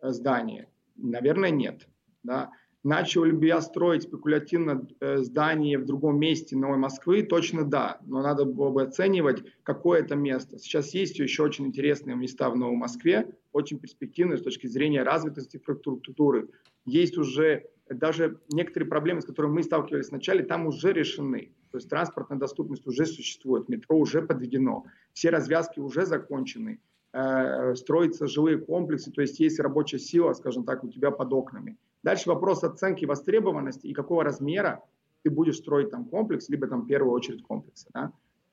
э, 0.00 0.10
здание? 0.10 0.68
Наверное, 0.94 1.50
нет, 1.50 1.88
да. 2.22 2.52
Начал 2.82 3.24
ли 3.24 3.32
бы 3.32 3.44
я 3.46 3.60
строить 3.60 4.04
спекулятивно 4.04 4.86
э, 5.00 5.18
здание 5.18 5.76
в 5.76 5.84
другом 5.84 6.18
месте 6.18 6.56
Новой 6.56 6.78
Москвы? 6.78 7.22
Точно 7.22 7.64
да, 7.64 7.98
но 8.06 8.22
надо 8.22 8.46
было 8.46 8.70
бы 8.70 8.82
оценивать, 8.82 9.44
какое 9.64 10.00
это 10.00 10.16
место. 10.16 10.58
Сейчас 10.58 10.94
есть 10.94 11.18
еще 11.18 11.42
очень 11.42 11.66
интересные 11.66 12.16
места 12.16 12.48
в 12.48 12.56
Новой 12.56 12.76
Москве, 12.76 13.34
очень 13.52 13.78
перспективные 13.78 14.38
с 14.38 14.42
точки 14.42 14.66
зрения 14.66 15.02
развитости 15.02 15.56
инфраструктуры. 15.56 16.48
Есть 16.86 17.18
уже 17.18 17.66
даже 17.90 18.40
некоторые 18.50 18.88
проблемы, 18.88 19.20
с 19.20 19.26
которыми 19.26 19.56
мы 19.56 19.62
сталкивались 19.62 20.08
вначале, 20.08 20.42
там 20.42 20.66
уже 20.66 20.94
решены. 20.94 21.52
То 21.70 21.76
есть 21.76 21.90
транспортная 21.90 22.38
доступность 22.38 22.86
уже 22.86 23.04
существует, 23.04 23.68
метро 23.68 23.96
уже 23.98 24.22
подведено, 24.22 24.86
все 25.12 25.28
развязки 25.28 25.80
уже 25.80 26.06
закончены, 26.06 26.80
э, 27.12 27.74
строятся 27.74 28.26
жилые 28.26 28.58
комплексы, 28.58 29.12
то 29.12 29.20
есть 29.20 29.38
есть 29.38 29.60
рабочая 29.60 29.98
сила, 29.98 30.32
скажем 30.32 30.64
так, 30.64 30.82
у 30.82 30.88
тебя 30.88 31.10
под 31.10 31.32
окнами. 31.32 31.76
Дальше 32.02 32.28
вопрос 32.28 32.64
оценки 32.64 33.04
востребованности 33.04 33.86
и 33.86 33.92
какого 33.92 34.24
размера 34.24 34.82
ты 35.22 35.30
будешь 35.30 35.56
строить 35.56 35.90
там 35.90 36.06
комплекс, 36.06 36.48
либо 36.48 36.66
там 36.66 36.82
в 36.82 36.86
первую 36.86 37.12
очередь 37.12 37.42
комплексы. 37.42 37.88
Да? 37.92 38.12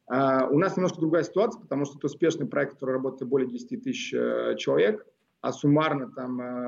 Uh, 0.09 0.49
у 0.49 0.57
нас 0.57 0.77
немножко 0.77 1.01
другая 1.01 1.23
ситуация, 1.23 1.61
потому 1.61 1.83
что 1.83 1.97
это 1.97 2.07
успешный 2.07 2.47
проект, 2.47 2.73
который 2.73 2.91
работает 2.91 3.29
более 3.29 3.49
10 3.49 3.83
тысяч 3.83 4.13
uh, 4.13 4.55
человек, 4.55 5.05
а 5.41 5.51
суммарно 5.51 6.09
там 6.11 6.41
uh, 6.41 6.67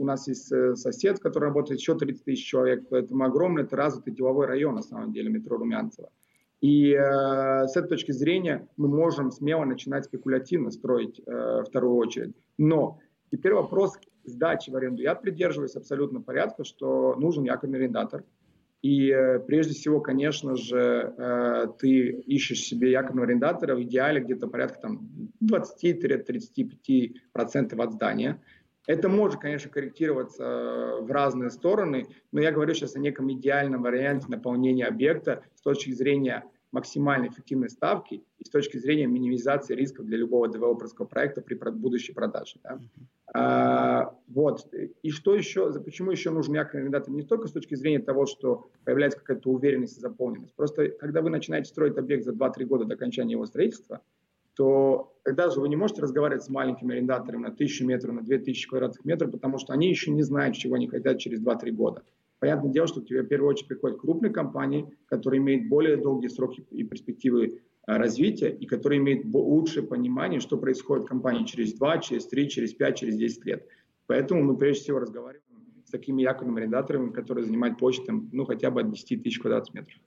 у 0.00 0.04
нас 0.04 0.26
есть 0.28 0.50
э, 0.50 0.74
сосед, 0.76 1.20
который 1.20 1.44
работает 1.44 1.80
еще 1.80 1.96
30 1.96 2.24
тысяч 2.24 2.44
человек, 2.44 2.88
поэтому 2.88 3.24
огромный, 3.24 3.64
это 3.64 3.76
развитый 3.76 4.14
деловой 4.14 4.46
район 4.46 4.74
на 4.74 4.82
самом 4.82 5.12
деле, 5.12 5.30
метро 5.30 5.58
Румянцево. 5.58 6.10
И 6.60 6.92
э, 6.92 7.66
с 7.66 7.76
этой 7.76 7.88
точки 7.88 8.12
зрения 8.12 8.68
мы 8.76 8.88
можем 8.88 9.30
смело 9.30 9.64
начинать 9.64 10.04
спекулятивно 10.04 10.70
строить 10.70 11.20
э, 11.26 11.64
вторую 11.66 11.96
очередь. 11.96 12.34
Но 12.58 12.98
теперь 13.30 13.54
вопрос, 13.54 13.98
сдачи 14.24 14.70
в 14.70 14.76
аренду, 14.76 15.02
я 15.02 15.14
придерживаюсь 15.14 15.76
абсолютно 15.76 16.20
порядка, 16.20 16.64
что 16.64 17.14
нужен 17.16 17.44
якорный 17.44 17.78
арендатор. 17.78 18.24
И 18.82 19.10
э, 19.10 19.38
прежде 19.40 19.74
всего, 19.74 20.00
конечно 20.00 20.56
же, 20.56 21.12
э, 21.16 21.66
ты 21.78 22.08
ищешь 22.08 22.60
себе 22.60 22.90
якорного 22.90 23.26
арендатора 23.26 23.76
в 23.76 23.82
идеале 23.82 24.22
где-то 24.22 24.48
порядка 24.48 24.80
там, 24.80 25.10
20-35% 25.44 27.82
от 27.82 27.92
здания. 27.92 28.42
Это 28.86 29.10
может, 29.10 29.40
конечно, 29.40 29.70
корректироваться 29.70 30.42
э, 30.42 31.02
в 31.02 31.10
разные 31.10 31.50
стороны, 31.50 32.06
но 32.32 32.40
я 32.40 32.52
говорю 32.52 32.72
сейчас 32.72 32.96
о 32.96 33.00
неком 33.00 33.30
идеальном 33.30 33.82
варианте 33.82 34.28
наполнения 34.28 34.86
объекта 34.86 35.42
с 35.54 35.60
точки 35.60 35.90
зрения 35.90 36.44
максимально 36.72 37.28
эффективной 37.28 37.68
ставки 37.68 38.22
и 38.38 38.44
с 38.44 38.50
точки 38.50 38.76
зрения 38.76 39.06
минимизации 39.06 39.74
рисков 39.74 40.06
для 40.06 40.18
любого 40.18 40.48
девелоперского 40.48 41.06
проекта 41.06 41.42
при 41.42 41.54
будущей 41.54 42.12
продаже. 42.12 42.56
Да? 42.62 42.80
А, 43.34 44.14
вот. 44.28 44.72
И 45.02 45.10
что 45.10 45.34
еще, 45.34 45.72
почему 45.80 46.10
еще 46.10 46.30
нужен 46.30 46.54
якорный 46.54 46.82
арендатор? 46.82 47.12
Не 47.12 47.22
только 47.22 47.48
с 47.48 47.52
точки 47.52 47.74
зрения 47.74 48.00
того, 48.00 48.26
что 48.26 48.70
появляется 48.84 49.18
какая-то 49.18 49.50
уверенность 49.50 49.98
и 49.98 50.00
заполненность. 50.00 50.54
Просто 50.54 50.88
когда 50.88 51.22
вы 51.22 51.30
начинаете 51.30 51.68
строить 51.68 51.96
объект 51.96 52.24
за 52.24 52.32
2-3 52.32 52.64
года 52.64 52.84
до 52.84 52.94
окончания 52.94 53.32
его 53.32 53.46
строительства, 53.46 54.00
то 54.54 55.16
тогда 55.22 55.48
же 55.50 55.60
вы 55.60 55.68
не 55.68 55.76
можете 55.76 56.02
разговаривать 56.02 56.44
с 56.44 56.48
маленькими 56.48 56.94
арендаторами 56.94 57.42
на 57.42 57.48
1000 57.48 57.84
метров, 57.86 58.14
на 58.14 58.22
2000 58.22 58.68
квадратных 58.68 59.04
метров, 59.04 59.30
потому 59.30 59.58
что 59.58 59.72
они 59.72 59.88
еще 59.88 60.10
не 60.10 60.22
знают, 60.22 60.56
чего 60.56 60.74
они 60.74 60.88
хотят 60.88 61.18
через 61.18 61.40
2-3 61.40 61.70
года. 61.70 62.02
Понятное 62.40 62.72
дело, 62.72 62.86
что 62.86 63.02
тебе 63.02 63.22
в 63.22 63.28
первую 63.28 63.50
очередь 63.50 63.68
приходят 63.68 64.00
крупные 64.00 64.32
компании, 64.32 64.88
которые 65.06 65.40
имеют 65.40 65.68
более 65.68 65.98
долгие 65.98 66.28
сроки 66.28 66.66
и 66.70 66.82
перспективы 66.82 67.60
а, 67.86 67.98
развития, 67.98 68.48
и 68.48 68.66
которые 68.66 68.98
имеют 68.98 69.26
лучшее 69.26 69.86
понимание, 69.86 70.40
что 70.40 70.56
происходит 70.56 71.04
в 71.04 71.08
компании 71.08 71.44
через 71.44 71.74
2, 71.74 71.98
через 71.98 72.26
3, 72.26 72.48
через 72.48 72.72
5, 72.72 72.98
через 72.98 73.16
10 73.16 73.44
лет. 73.44 73.68
Поэтому 74.06 74.42
мы 74.42 74.56
прежде 74.56 74.84
всего 74.84 75.00
разговариваем 75.00 75.44
с 75.84 75.90
такими 75.90 76.22
якорными 76.22 76.62
арендаторами, 76.62 77.12
которые 77.12 77.44
занимают 77.44 77.78
площадь 77.78 78.06
ну, 78.08 78.44
хотя 78.46 78.70
бы 78.70 78.80
от 78.80 78.90
10 78.90 79.22
тысяч 79.22 79.38
квадратных 79.38 79.74
метров. 79.74 80.00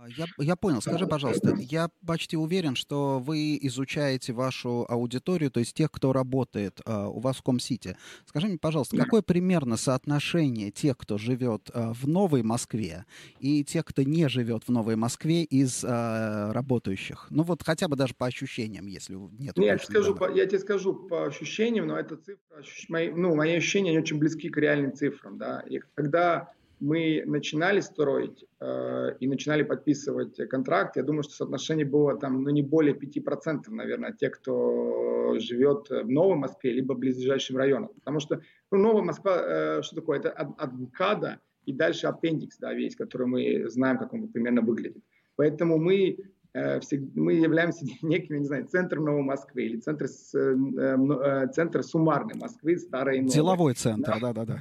А, 0.00 0.08
я, 0.08 0.26
я 0.38 0.56
понял. 0.56 0.80
Скажи, 0.80 1.06
пожалуйста, 1.06 1.56
я 1.58 1.90
почти 2.06 2.36
уверен, 2.36 2.76
что 2.76 3.18
вы 3.18 3.58
изучаете 3.62 4.32
вашу 4.32 4.86
аудиторию, 4.88 5.50
то 5.50 5.60
есть 5.60 5.74
тех, 5.74 5.90
кто 5.90 6.12
работает 6.12 6.80
uh, 6.84 7.08
у 7.08 7.18
вас 7.18 7.38
в 7.38 7.42
Комсити. 7.42 7.96
Скажи 8.24 8.46
мне, 8.46 8.58
пожалуйста, 8.58 8.96
какое 8.96 9.22
примерно 9.22 9.76
соотношение 9.76 10.70
тех, 10.70 10.96
кто 10.96 11.18
живет 11.18 11.70
uh, 11.70 11.92
в 11.94 12.06
Новой 12.06 12.42
Москве, 12.42 13.06
и 13.40 13.64
тех, 13.64 13.84
кто 13.84 14.02
не 14.02 14.28
живет 14.28 14.64
в 14.64 14.70
Новой 14.70 14.94
Москве 14.94 15.42
из 15.42 15.82
uh, 15.82 16.52
работающих? 16.52 17.26
Ну 17.30 17.42
вот 17.42 17.64
хотя 17.64 17.88
бы 17.88 17.96
даже 17.96 18.14
по 18.14 18.26
ощущениям, 18.26 18.86
если 18.86 19.14
нет. 19.14 19.56
Нет, 19.56 19.58
я, 19.58 19.78
скажу, 19.78 20.14
по, 20.14 20.30
я 20.30 20.46
тебе 20.46 20.60
скажу 20.60 20.94
по 20.94 21.26
ощущениям, 21.26 21.88
но 21.88 21.98
это 21.98 22.16
цифра, 22.16 22.62
мои, 22.88 23.10
ну, 23.10 23.34
мои 23.34 23.56
ощущения, 23.56 23.90
они 23.90 23.98
очень 23.98 24.18
близки 24.18 24.48
к 24.48 24.56
реальным 24.58 24.94
цифрам. 24.94 25.38
Да? 25.38 25.60
И 25.68 25.80
когда 25.94 26.52
мы 26.80 27.22
начинали 27.26 27.80
строить 27.80 28.44
э, 28.60 29.16
и 29.20 29.26
начинали 29.26 29.62
подписывать 29.62 30.36
контракт, 30.48 30.96
я 30.96 31.02
думаю, 31.02 31.22
что 31.22 31.34
соотношение 31.34 31.86
было 31.86 32.18
там, 32.18 32.42
ну, 32.42 32.50
не 32.50 32.62
более 32.62 32.94
5%, 32.94 33.62
наверное, 33.68 34.12
тех, 34.12 34.32
кто 34.32 35.36
живет 35.38 35.88
в 35.90 36.08
Новой 36.08 36.36
Москве, 36.36 36.72
либо 36.72 36.94
в 36.94 36.98
близлежащем 36.98 37.56
районах. 37.56 37.92
Потому 37.94 38.20
что, 38.20 38.40
ну, 38.70 38.78
Новая 38.78 39.02
Москва, 39.02 39.42
э, 39.42 39.82
что 39.82 39.96
такое? 39.96 40.18
Это 40.18 40.30
от, 40.30 40.58
от 40.60 40.72
МКАДа 40.72 41.40
и 41.66 41.72
дальше 41.72 42.06
аппендикс, 42.06 42.58
да, 42.58 42.72
весь, 42.72 42.96
который 42.96 43.26
мы 43.26 43.68
знаем, 43.68 43.98
как 43.98 44.12
он 44.12 44.28
примерно 44.28 44.62
выглядит. 44.62 45.02
Поэтому 45.36 45.78
мы 45.78 46.16
э, 46.54 46.80
мы 47.14 47.34
являемся 47.34 47.84
неким, 48.02 48.38
не 48.38 48.46
знаю, 48.46 48.66
центром 48.66 49.04
Новой 49.04 49.22
Москвы 49.22 49.62
или 49.62 49.76
центр, 49.78 50.06
э, 50.06 50.38
э, 50.38 51.48
центр 51.52 51.82
суммарной 51.82 52.34
Москвы, 52.36 52.78
старой 52.78 53.18
Новой. 53.18 53.32
Деловой 53.32 53.74
центр, 53.74 54.16
да-да-да 54.20 54.60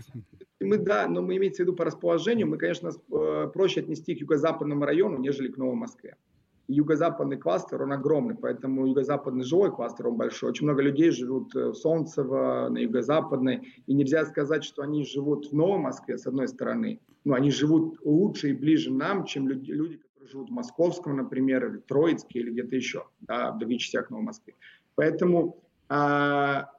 мы, 0.68 0.78
да, 0.78 1.08
но 1.08 1.22
мы 1.22 1.38
имеется 1.38 1.64
в 1.64 1.66
виду 1.66 1.76
по 1.76 1.86
расположению, 1.86 2.48
мы, 2.48 2.58
конечно, 2.58 2.90
э, 2.90 3.48
проще 3.54 3.82
отнести 3.82 4.16
к 4.16 4.22
юго-западному 4.22 4.86
району, 4.86 5.18
нежели 5.18 5.50
к 5.50 5.58
Новой 5.58 5.76
Москве. 5.76 6.16
юго-западный 6.70 7.38
кластер, 7.38 7.82
он 7.82 7.94
огромный, 7.94 8.36
поэтому 8.36 8.86
юго-западный 8.88 9.46
жилой 9.46 9.72
кластер, 9.72 10.08
он 10.08 10.18
большой. 10.18 10.50
Очень 10.50 10.66
много 10.66 10.82
людей 10.82 11.12
живут 11.12 11.54
в 11.54 11.74
Солнцево, 11.74 12.68
на 12.70 12.78
юго-западной, 12.80 13.84
и 13.88 13.94
нельзя 13.94 14.26
сказать, 14.26 14.66
что 14.66 14.82
они 14.82 15.06
живут 15.06 15.52
в 15.52 15.54
Новой 15.54 15.80
Москве, 15.80 16.18
с 16.18 16.28
одной 16.28 16.50
стороны, 16.50 17.00
но 17.24 17.36
они 17.36 17.52
живут 17.52 18.00
лучше 18.04 18.50
и 18.50 18.54
ближе 18.54 18.92
нам, 18.92 19.24
чем 19.24 19.48
люди, 19.48 19.72
люди 19.72 19.98
которые 20.28 20.28
живут 20.28 20.50
в 20.50 20.54
Московском, 20.54 21.16
например, 21.16 21.66
или 21.66 21.78
Троицке, 21.80 22.40
или 22.40 22.52
где-то 22.52 22.76
еще, 22.76 23.06
да, 23.22 23.52
в 23.52 23.60
других 23.60 23.80
частях 23.82 24.10
Новой 24.10 24.24
Москвы. 24.24 24.54
Поэтому 24.96 25.64
а, 25.90 26.70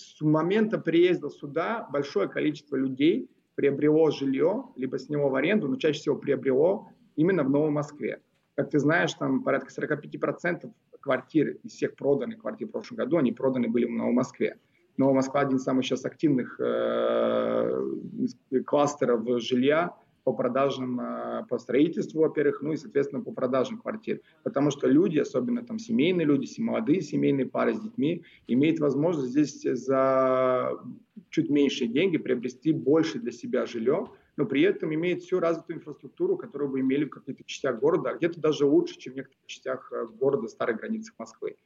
с 0.00 0.20
момента 0.20 0.78
приезда 0.78 1.30
сюда 1.30 1.88
большое 1.90 2.28
количество 2.28 2.76
людей 2.76 3.30
приобрело 3.54 4.10
жилье, 4.10 4.64
либо 4.76 4.98
сняло 4.98 5.28
в 5.28 5.34
аренду, 5.34 5.68
но 5.68 5.76
чаще 5.76 6.00
всего 6.00 6.16
приобрело 6.16 6.88
именно 7.16 7.44
в 7.44 7.50
Новой 7.50 7.70
Москве. 7.70 8.20
Как 8.54 8.70
ты 8.70 8.78
знаешь, 8.78 9.12
там 9.14 9.42
порядка 9.42 9.70
45% 9.70 10.70
квартир 11.00 11.56
из 11.62 11.72
всех 11.72 11.94
проданных 11.96 12.40
квартир 12.40 12.68
в 12.68 12.72
прошлом 12.72 12.98
году, 12.98 13.18
они 13.18 13.32
проданы 13.32 13.68
были 13.68 13.86
в 13.86 13.90
Новой 13.90 14.12
Москве. 14.12 14.58
Новая 14.96 15.14
Москва 15.14 15.40
один 15.40 15.56
из 15.56 15.62
самых 15.62 15.84
сейчас 15.84 16.04
активных 16.04 16.60
э, 16.60 17.82
кластеров 18.66 19.26
жилья 19.40 19.94
по 20.24 20.32
продажам, 20.32 21.00
э, 21.00 21.46
по 21.48 21.58
строительству, 21.58 22.20
во-первых, 22.20 22.62
ну 22.62 22.72
и, 22.72 22.76
соответственно, 22.76 23.22
по 23.22 23.32
продажам 23.32 23.78
квартир. 23.78 24.20
Потому 24.42 24.70
что 24.70 24.86
люди, 24.86 25.18
особенно 25.18 25.64
там 25.64 25.78
семейные 25.78 26.26
люди, 26.26 26.48
молодые 26.60 27.00
семейные 27.00 27.46
пары 27.46 27.74
с 27.74 27.80
детьми, 27.80 28.24
имеют 28.46 28.80
возможность 28.80 29.30
здесь 29.30 29.62
за 29.62 30.78
чуть 31.30 31.50
меньшие 31.50 31.88
деньги 31.88 32.18
приобрести 32.18 32.72
больше 32.72 33.18
для 33.18 33.32
себя 33.32 33.66
жилье, 33.66 34.08
но 34.36 34.46
при 34.46 34.62
этом 34.62 34.94
имеет 34.94 35.22
всю 35.22 35.38
развитую 35.38 35.78
инфраструктуру, 35.78 36.36
которую 36.36 36.70
вы 36.70 36.80
имели 36.80 37.04
в 37.04 37.10
каких-то 37.10 37.44
частях 37.44 37.78
города, 37.78 38.10
а 38.10 38.16
где-то 38.16 38.40
даже 38.40 38.64
лучше, 38.64 38.98
чем 38.98 39.12
в 39.12 39.16
некоторых 39.16 39.46
частях 39.46 39.92
э, 39.92 40.06
города, 40.18 40.48
старых 40.48 40.78
границах 40.78 41.14
Москвы. 41.18 41.56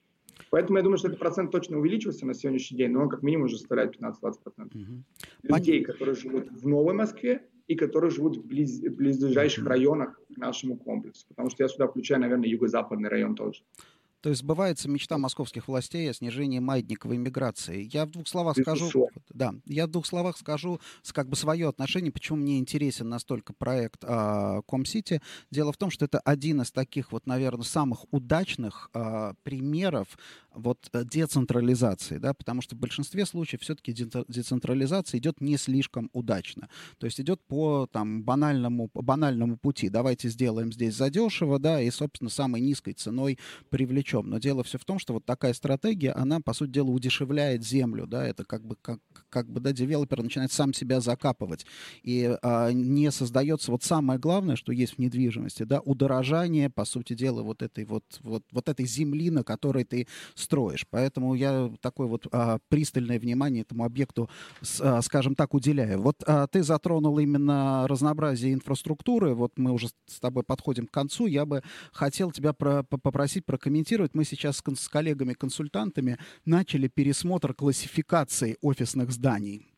Поэтому 0.50 0.78
я 0.78 0.82
думаю, 0.82 0.98
что 0.98 1.08
этот 1.08 1.20
процент 1.20 1.50
точно 1.50 1.78
увеличился 1.78 2.26
на 2.26 2.34
сегодняшний 2.34 2.78
день, 2.78 2.90
но 2.90 3.02
он 3.02 3.08
как 3.08 3.22
минимум 3.22 3.46
уже 3.46 3.58
составляет 3.58 3.96
15-20%. 3.96 4.34
Угу. 4.56 5.04
Людей, 5.42 5.84
которые 5.84 6.14
живут 6.14 6.50
в 6.50 6.66
Новой 6.66 6.94
Москве 6.94 7.42
и 7.66 7.74
которые 7.74 8.10
живут 8.10 8.36
в, 8.36 8.46
близ, 8.46 8.80
близлежащих 8.80 9.64
районах 9.66 10.20
к 10.34 10.36
нашему 10.36 10.76
комплексу. 10.76 11.26
Потому 11.28 11.50
что 11.50 11.62
я 11.62 11.68
сюда 11.68 11.86
включаю, 11.86 12.20
наверное, 12.20 12.48
юго-западный 12.48 13.08
район 13.08 13.34
тоже. 13.34 13.62
То 14.24 14.30
есть 14.30 14.40
сбывается 14.40 14.88
мечта 14.88 15.18
московских 15.18 15.68
властей 15.68 16.10
о 16.10 16.14
снижении 16.14 16.58
маятниковой 16.58 17.18
миграции. 17.18 17.90
Я 17.92 18.06
в 18.06 18.10
двух 18.10 18.26
словах 18.26 18.56
скажу, 18.58 19.10
да, 19.28 19.54
я 19.66 19.86
в 19.86 19.90
двух 19.90 20.06
словах 20.06 20.38
скажу 20.38 20.80
как 21.12 21.28
бы 21.28 21.36
свое 21.36 21.68
отношение, 21.68 22.10
почему 22.10 22.38
мне 22.38 22.58
интересен 22.58 23.10
настолько 23.10 23.52
проект 23.52 24.02
э, 24.02 24.62
Комсити. 24.66 25.20
Дело 25.50 25.72
в 25.72 25.76
том, 25.76 25.90
что 25.90 26.06
это 26.06 26.20
один 26.20 26.62
из 26.62 26.72
таких 26.72 27.12
вот, 27.12 27.26
наверное, 27.26 27.64
самых 27.64 28.06
удачных 28.12 28.88
э, 28.94 29.34
примеров 29.42 30.16
вот 30.54 30.88
э, 30.92 31.04
децентрализации, 31.04 32.18
да, 32.18 32.32
потому 32.32 32.62
что 32.62 32.76
в 32.76 32.78
большинстве 32.78 33.26
случаев 33.26 33.62
все-таки 33.62 33.92
децентрализация 33.92 35.18
идет 35.18 35.40
не 35.40 35.56
слишком 35.58 36.08
удачно. 36.12 36.68
То 36.98 37.06
есть 37.06 37.20
идет 37.20 37.40
по 37.46 37.86
там 37.92 38.22
банальному, 38.22 38.90
банальному 38.94 39.58
пути. 39.58 39.88
Давайте 39.90 40.28
сделаем 40.28 40.72
здесь 40.72 40.94
задешево, 40.94 41.58
да, 41.58 41.80
и, 41.80 41.90
собственно, 41.90 42.30
самой 42.30 42.60
низкой 42.60 42.94
ценой 42.94 43.38
привлечем 43.68 44.14
чем. 44.14 44.30
Но 44.30 44.38
дело 44.38 44.62
все 44.62 44.78
в 44.78 44.84
том, 44.84 44.98
что 44.98 45.14
вот 45.14 45.24
такая 45.24 45.52
стратегия, 45.54 46.12
она, 46.12 46.40
по 46.40 46.52
сути 46.52 46.70
дела, 46.70 46.90
удешевляет 46.90 47.64
землю, 47.64 48.06
да, 48.06 48.24
это 48.26 48.44
как 48.44 48.64
бы, 48.64 48.76
как, 48.80 49.00
как 49.28 49.50
бы, 49.50 49.60
да, 49.60 49.72
девелопер 49.72 50.22
начинает 50.22 50.52
сам 50.52 50.72
себя 50.72 51.00
закапывать. 51.00 51.66
И 52.02 52.36
а, 52.42 52.70
не 52.72 53.10
создается 53.10 53.70
вот 53.70 53.82
самое 53.82 54.18
главное, 54.18 54.56
что 54.56 54.72
есть 54.72 54.94
в 54.94 54.98
недвижимости, 54.98 55.64
да, 55.64 55.80
удорожание, 55.80 56.70
по 56.70 56.84
сути 56.84 57.14
дела, 57.14 57.42
вот 57.42 57.62
этой 57.62 57.84
вот, 57.84 58.04
вот, 58.20 58.44
вот 58.52 58.68
этой 58.68 58.86
земли, 58.86 59.30
на 59.30 59.42
которой 59.42 59.84
ты 59.84 60.06
строишь. 60.44 60.86
Поэтому 60.90 61.34
я 61.34 61.70
такое 61.80 62.06
вот 62.06 62.26
а, 62.30 62.58
пристальное 62.68 63.18
внимание 63.18 63.62
этому 63.62 63.84
объекту, 63.84 64.30
с, 64.60 64.80
а, 64.80 65.02
скажем 65.02 65.34
так, 65.34 65.54
уделяю. 65.54 66.00
Вот 66.00 66.22
а, 66.26 66.46
ты 66.46 66.62
затронул 66.62 67.18
именно 67.18 67.86
разнообразие 67.88 68.54
инфраструктуры, 68.54 69.34
вот 69.34 69.52
мы 69.56 69.72
уже 69.72 69.88
с 70.06 70.20
тобой 70.20 70.44
подходим 70.44 70.86
к 70.86 70.90
концу, 70.90 71.26
я 71.26 71.44
бы 71.44 71.62
хотел 71.92 72.30
тебя 72.30 72.52
про, 72.52 72.82
попросить 72.82 73.44
прокомментировать 73.44 73.74
комментировать. 73.74 74.14
Мы 74.14 74.24
сейчас 74.24 74.62
с 74.64 74.88
коллегами-консультантами 74.88 76.18
начали 76.44 76.88
пересмотр 76.88 77.54
классификации 77.54 78.56
офисных 78.60 79.10
зданий. 79.10 79.73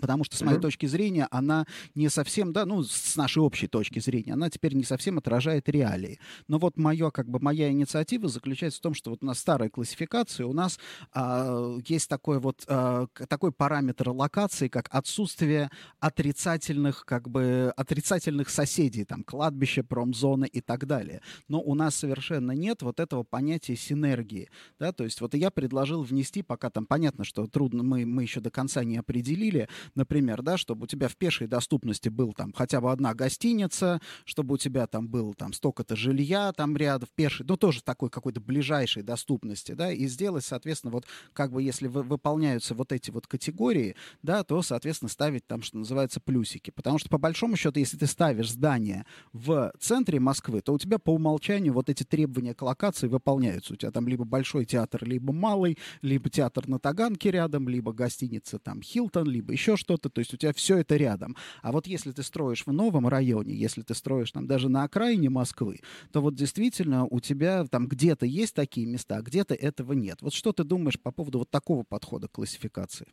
Потому 0.00 0.22
что, 0.22 0.36
с 0.36 0.42
моей 0.42 0.58
mm-hmm. 0.58 0.62
точки 0.62 0.86
зрения, 0.86 1.26
она 1.32 1.66
не 1.96 2.08
совсем, 2.08 2.52
да, 2.52 2.64
ну, 2.64 2.84
с 2.84 3.16
нашей 3.16 3.38
общей 3.42 3.66
точки 3.66 3.98
зрения, 3.98 4.34
она 4.34 4.48
теперь 4.48 4.74
не 4.74 4.84
совсем 4.84 5.18
отражает 5.18 5.68
реалии. 5.68 6.20
Но 6.46 6.58
вот 6.58 6.76
мое, 6.76 7.10
как 7.10 7.28
бы, 7.28 7.40
моя 7.40 7.70
инициатива 7.70 8.28
заключается 8.28 8.78
в 8.78 8.82
том, 8.82 8.94
что 8.94 9.10
вот 9.10 9.22
у 9.22 9.26
нас 9.26 9.40
старая 9.40 9.68
классификация, 9.68 10.46
у 10.46 10.52
нас 10.52 10.78
а, 11.12 11.76
есть 11.88 12.08
такой 12.08 12.38
вот, 12.38 12.64
а, 12.68 13.08
такой 13.28 13.50
параметр 13.50 14.10
локации, 14.10 14.68
как 14.68 14.88
отсутствие 14.92 15.70
отрицательных, 15.98 17.04
как 17.04 17.28
бы, 17.28 17.72
отрицательных 17.76 18.48
соседей, 18.48 19.04
там, 19.04 19.24
кладбище, 19.24 19.82
промзоны 19.82 20.46
и 20.46 20.60
так 20.60 20.86
далее. 20.86 21.20
Но 21.48 21.60
у 21.60 21.74
нас 21.74 21.96
совершенно 21.96 22.52
нет 22.52 22.82
вот 22.82 23.00
этого 23.00 23.24
понятия 23.24 23.74
синергии, 23.74 24.50
да, 24.78 24.92
то 24.92 25.02
есть 25.02 25.20
вот 25.20 25.34
я 25.34 25.50
предложил 25.50 26.02
внести, 26.02 26.42
пока 26.42 26.70
там 26.70 26.86
понятно, 26.86 27.24
что 27.24 27.48
трудно, 27.48 27.82
мы, 27.82 28.06
мы 28.06 28.22
еще 28.22 28.40
до 28.40 28.50
конца 28.50 28.84
не 28.84 28.96
определили, 28.96 29.68
например, 29.94 30.42
да, 30.42 30.56
чтобы 30.56 30.84
у 30.84 30.86
тебя 30.86 31.08
в 31.08 31.16
пешей 31.16 31.46
доступности 31.46 32.08
был 32.08 32.32
там 32.32 32.52
хотя 32.52 32.80
бы 32.80 32.90
одна 32.90 33.14
гостиница, 33.14 34.00
чтобы 34.24 34.54
у 34.54 34.58
тебя 34.58 34.86
там 34.86 35.08
был 35.08 35.34
там 35.34 35.52
столько-то 35.52 35.96
жилья 35.96 36.52
там 36.52 36.76
рядом, 36.76 37.08
в 37.10 37.14
пешей, 37.14 37.46
ну, 37.48 37.56
тоже 37.56 37.82
такой 37.82 38.10
какой-то 38.10 38.40
ближайшей 38.40 39.02
доступности, 39.02 39.72
да, 39.72 39.92
и 39.92 40.06
сделать, 40.06 40.44
соответственно, 40.44 40.92
вот 40.92 41.06
как 41.32 41.52
бы 41.52 41.62
если 41.62 41.86
вы, 41.86 42.02
выполняются 42.02 42.74
вот 42.74 42.92
эти 42.92 43.10
вот 43.10 43.26
категории, 43.26 43.96
да, 44.22 44.44
то, 44.44 44.62
соответственно, 44.62 45.08
ставить 45.08 45.46
там, 45.46 45.62
что 45.62 45.78
называется, 45.78 46.20
плюсики. 46.20 46.70
Потому 46.70 46.98
что, 46.98 47.08
по 47.08 47.18
большому 47.18 47.56
счету, 47.56 47.78
если 47.78 47.96
ты 47.96 48.06
ставишь 48.06 48.50
здание 48.50 49.04
в 49.32 49.72
центре 49.78 50.20
Москвы, 50.20 50.60
то 50.60 50.72
у 50.72 50.78
тебя 50.78 50.98
по 50.98 51.10
умолчанию 51.14 51.72
вот 51.72 51.88
эти 51.88 52.04
требования 52.04 52.54
к 52.54 52.62
локации 52.62 53.08
выполняются. 53.08 53.74
У 53.74 53.76
тебя 53.76 53.90
там 53.90 54.08
либо 54.08 54.24
большой 54.24 54.64
театр, 54.64 55.04
либо 55.04 55.32
малый, 55.32 55.78
либо 56.02 56.30
театр 56.30 56.68
на 56.68 56.78
Таганке 56.78 57.30
рядом, 57.30 57.68
либо 57.68 57.92
гостиница 57.92 58.58
там 58.58 58.82
Хилтон, 58.82 59.28
либо 59.28 59.52
еще 59.52 59.69
еще 59.70 59.76
что-то, 59.76 60.08
то 60.08 60.18
есть 60.20 60.34
у 60.34 60.36
тебя 60.36 60.52
все 60.52 60.78
это 60.78 60.96
рядом. 60.96 61.36
А 61.62 61.72
вот 61.72 61.86
если 61.86 62.12
ты 62.12 62.22
строишь 62.22 62.66
в 62.66 62.72
новом 62.72 63.08
районе, 63.08 63.54
если 63.54 63.82
ты 63.82 63.94
строишь 63.94 64.32
там 64.32 64.46
даже 64.46 64.68
на 64.68 64.84
окраине 64.84 65.30
Москвы, 65.30 65.80
то 66.12 66.20
вот 66.20 66.34
действительно 66.34 67.06
у 67.06 67.20
тебя 67.20 67.64
там 67.66 67.86
где-то 67.86 68.26
есть 68.26 68.54
такие 68.54 68.86
места, 68.86 69.16
а 69.16 69.22
где-то 69.22 69.54
этого 69.54 69.92
нет. 69.92 70.22
Вот 70.22 70.32
что 70.32 70.52
ты 70.52 70.64
думаешь 70.64 71.00
по 71.00 71.12
поводу 71.12 71.38
вот 71.38 71.50
такого 71.50 71.84
подхода 71.84 72.28
к 72.28 72.32
классификации? 72.32 73.06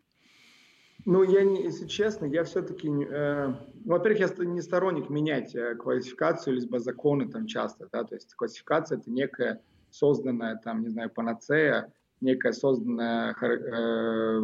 Ну, 1.06 1.24
я, 1.24 1.44
не, 1.44 1.64
если 1.64 1.86
честно, 1.86 2.26
я 2.26 2.44
все-таки, 2.44 2.90
э, 2.90 3.54
во-первых, 3.86 4.20
я 4.20 4.46
не 4.46 4.62
сторонник 4.62 5.10
менять 5.10 5.56
э, 5.56 5.76
классификацию, 5.76 6.56
либо 6.60 6.80
законы 6.80 7.30
там 7.30 7.46
часто, 7.46 7.88
да, 7.92 8.04
то 8.04 8.16
есть 8.16 8.34
классификация 8.34 8.98
это 8.98 9.12
некая 9.12 9.62
созданная 9.92 10.58
там, 10.58 10.82
не 10.82 10.90
знаю, 10.90 11.12
панацея, 11.12 11.94
некая 12.22 12.54
созданная, 12.54 13.36
э, 13.42 14.42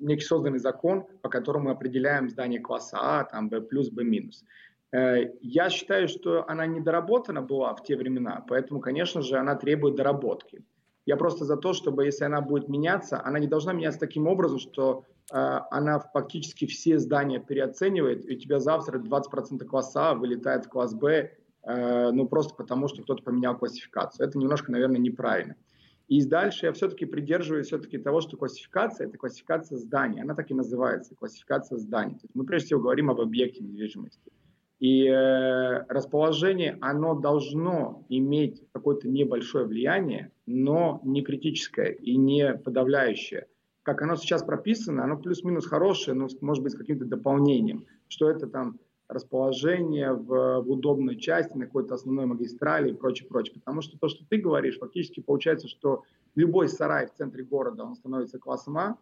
некий 0.00 0.24
созданный 0.24 0.58
закон, 0.58 1.06
по 1.22 1.28
которому 1.28 1.66
мы 1.66 1.70
определяем 1.72 2.28
здание 2.28 2.60
класса 2.60 2.98
А, 3.00 3.24
там 3.24 3.48
B+, 3.48 3.60
B-. 3.60 4.30
Э, 4.92 5.30
я 5.40 5.70
считаю, 5.70 6.08
что 6.08 6.48
она 6.48 6.66
недоработана 6.66 7.42
была 7.42 7.74
в 7.74 7.82
те 7.82 7.96
времена, 7.96 8.44
поэтому, 8.48 8.80
конечно 8.80 9.22
же, 9.22 9.36
она 9.36 9.56
требует 9.56 9.96
доработки. 9.96 10.64
Я 11.06 11.16
просто 11.16 11.44
за 11.44 11.56
то, 11.56 11.72
чтобы 11.72 12.04
если 12.04 12.24
она 12.24 12.40
будет 12.40 12.68
меняться, 12.68 13.24
она 13.24 13.38
не 13.38 13.46
должна 13.46 13.72
меняться 13.72 14.00
таким 14.00 14.26
образом, 14.26 14.58
что 14.58 15.04
э, 15.32 15.36
она 15.70 16.00
фактически 16.00 16.66
все 16.66 16.98
здания 16.98 17.38
переоценивает, 17.40 18.28
и 18.28 18.36
у 18.36 18.38
тебя 18.38 18.58
завтра 18.58 18.98
20% 18.98 19.64
класса 19.64 20.10
А 20.10 20.14
вылетает 20.14 20.66
в 20.66 20.68
класс 20.68 20.94
Б, 20.94 21.32
э, 21.62 22.10
ну 22.10 22.26
просто 22.28 22.54
потому, 22.54 22.88
что 22.88 23.02
кто-то 23.02 23.22
поменял 23.22 23.56
классификацию. 23.56 24.26
Это 24.26 24.38
немножко, 24.38 24.72
наверное, 24.72 24.98
неправильно. 24.98 25.56
И 26.08 26.24
дальше 26.24 26.66
я 26.66 26.72
все-таки 26.72 27.04
придерживаюсь 27.04 27.66
все-таки 27.66 27.98
того, 27.98 28.20
что 28.20 28.36
классификация– 28.36 29.06
это 29.08 29.18
классификация 29.18 29.76
зданий. 29.76 30.22
Она 30.22 30.34
так 30.34 30.50
и 30.50 30.54
называется– 30.54 31.14
классификация 31.18 31.78
зданий. 31.78 32.14
То 32.14 32.24
есть 32.24 32.34
мы 32.34 32.44
прежде 32.44 32.66
всего 32.66 32.80
говорим 32.80 33.10
об 33.10 33.20
объекте 33.20 33.64
недвижимости. 33.64 34.30
И 34.78 35.06
э, 35.06 35.84
расположение, 35.88 36.78
оно 36.80 37.14
должно 37.14 38.04
иметь 38.08 38.62
какое-то 38.72 39.08
небольшое 39.08 39.66
влияние, 39.66 40.30
но 40.44 41.00
не 41.02 41.22
критическое 41.22 41.92
и 41.92 42.16
не 42.16 42.54
подавляющее. 42.54 43.46
Как 43.82 44.02
оно 44.02 44.16
сейчас 44.16 44.42
прописано, 44.42 45.02
оно 45.02 45.16
плюс-минус 45.16 45.66
хорошее, 45.66 46.16
но 46.16 46.28
может 46.40 46.62
быть 46.62 46.72
с 46.72 46.76
каким-то 46.76 47.04
дополнением. 47.04 47.86
Что 48.08 48.30
это 48.30 48.46
там 48.46 48.78
расположение 49.08 50.12
в, 50.12 50.60
в 50.60 50.70
удобной 50.70 51.16
части, 51.16 51.56
на 51.56 51.66
какой-то 51.66 51.94
основной 51.94 52.26
магистрали 52.26 52.90
и 52.90 52.94
прочее, 52.94 53.28
прочее. 53.28 53.54
Потому 53.54 53.80
что 53.80 53.98
то, 53.98 54.08
что 54.08 54.24
ты 54.28 54.38
говоришь, 54.38 54.78
фактически 54.78 55.20
получается, 55.20 55.68
что 55.68 56.02
любой 56.34 56.68
сарай 56.68 57.06
в 57.06 57.14
центре 57.14 57.44
города, 57.44 57.84
он 57.84 57.94
становится 57.94 58.38
классом 58.38 58.78
А, 58.78 58.96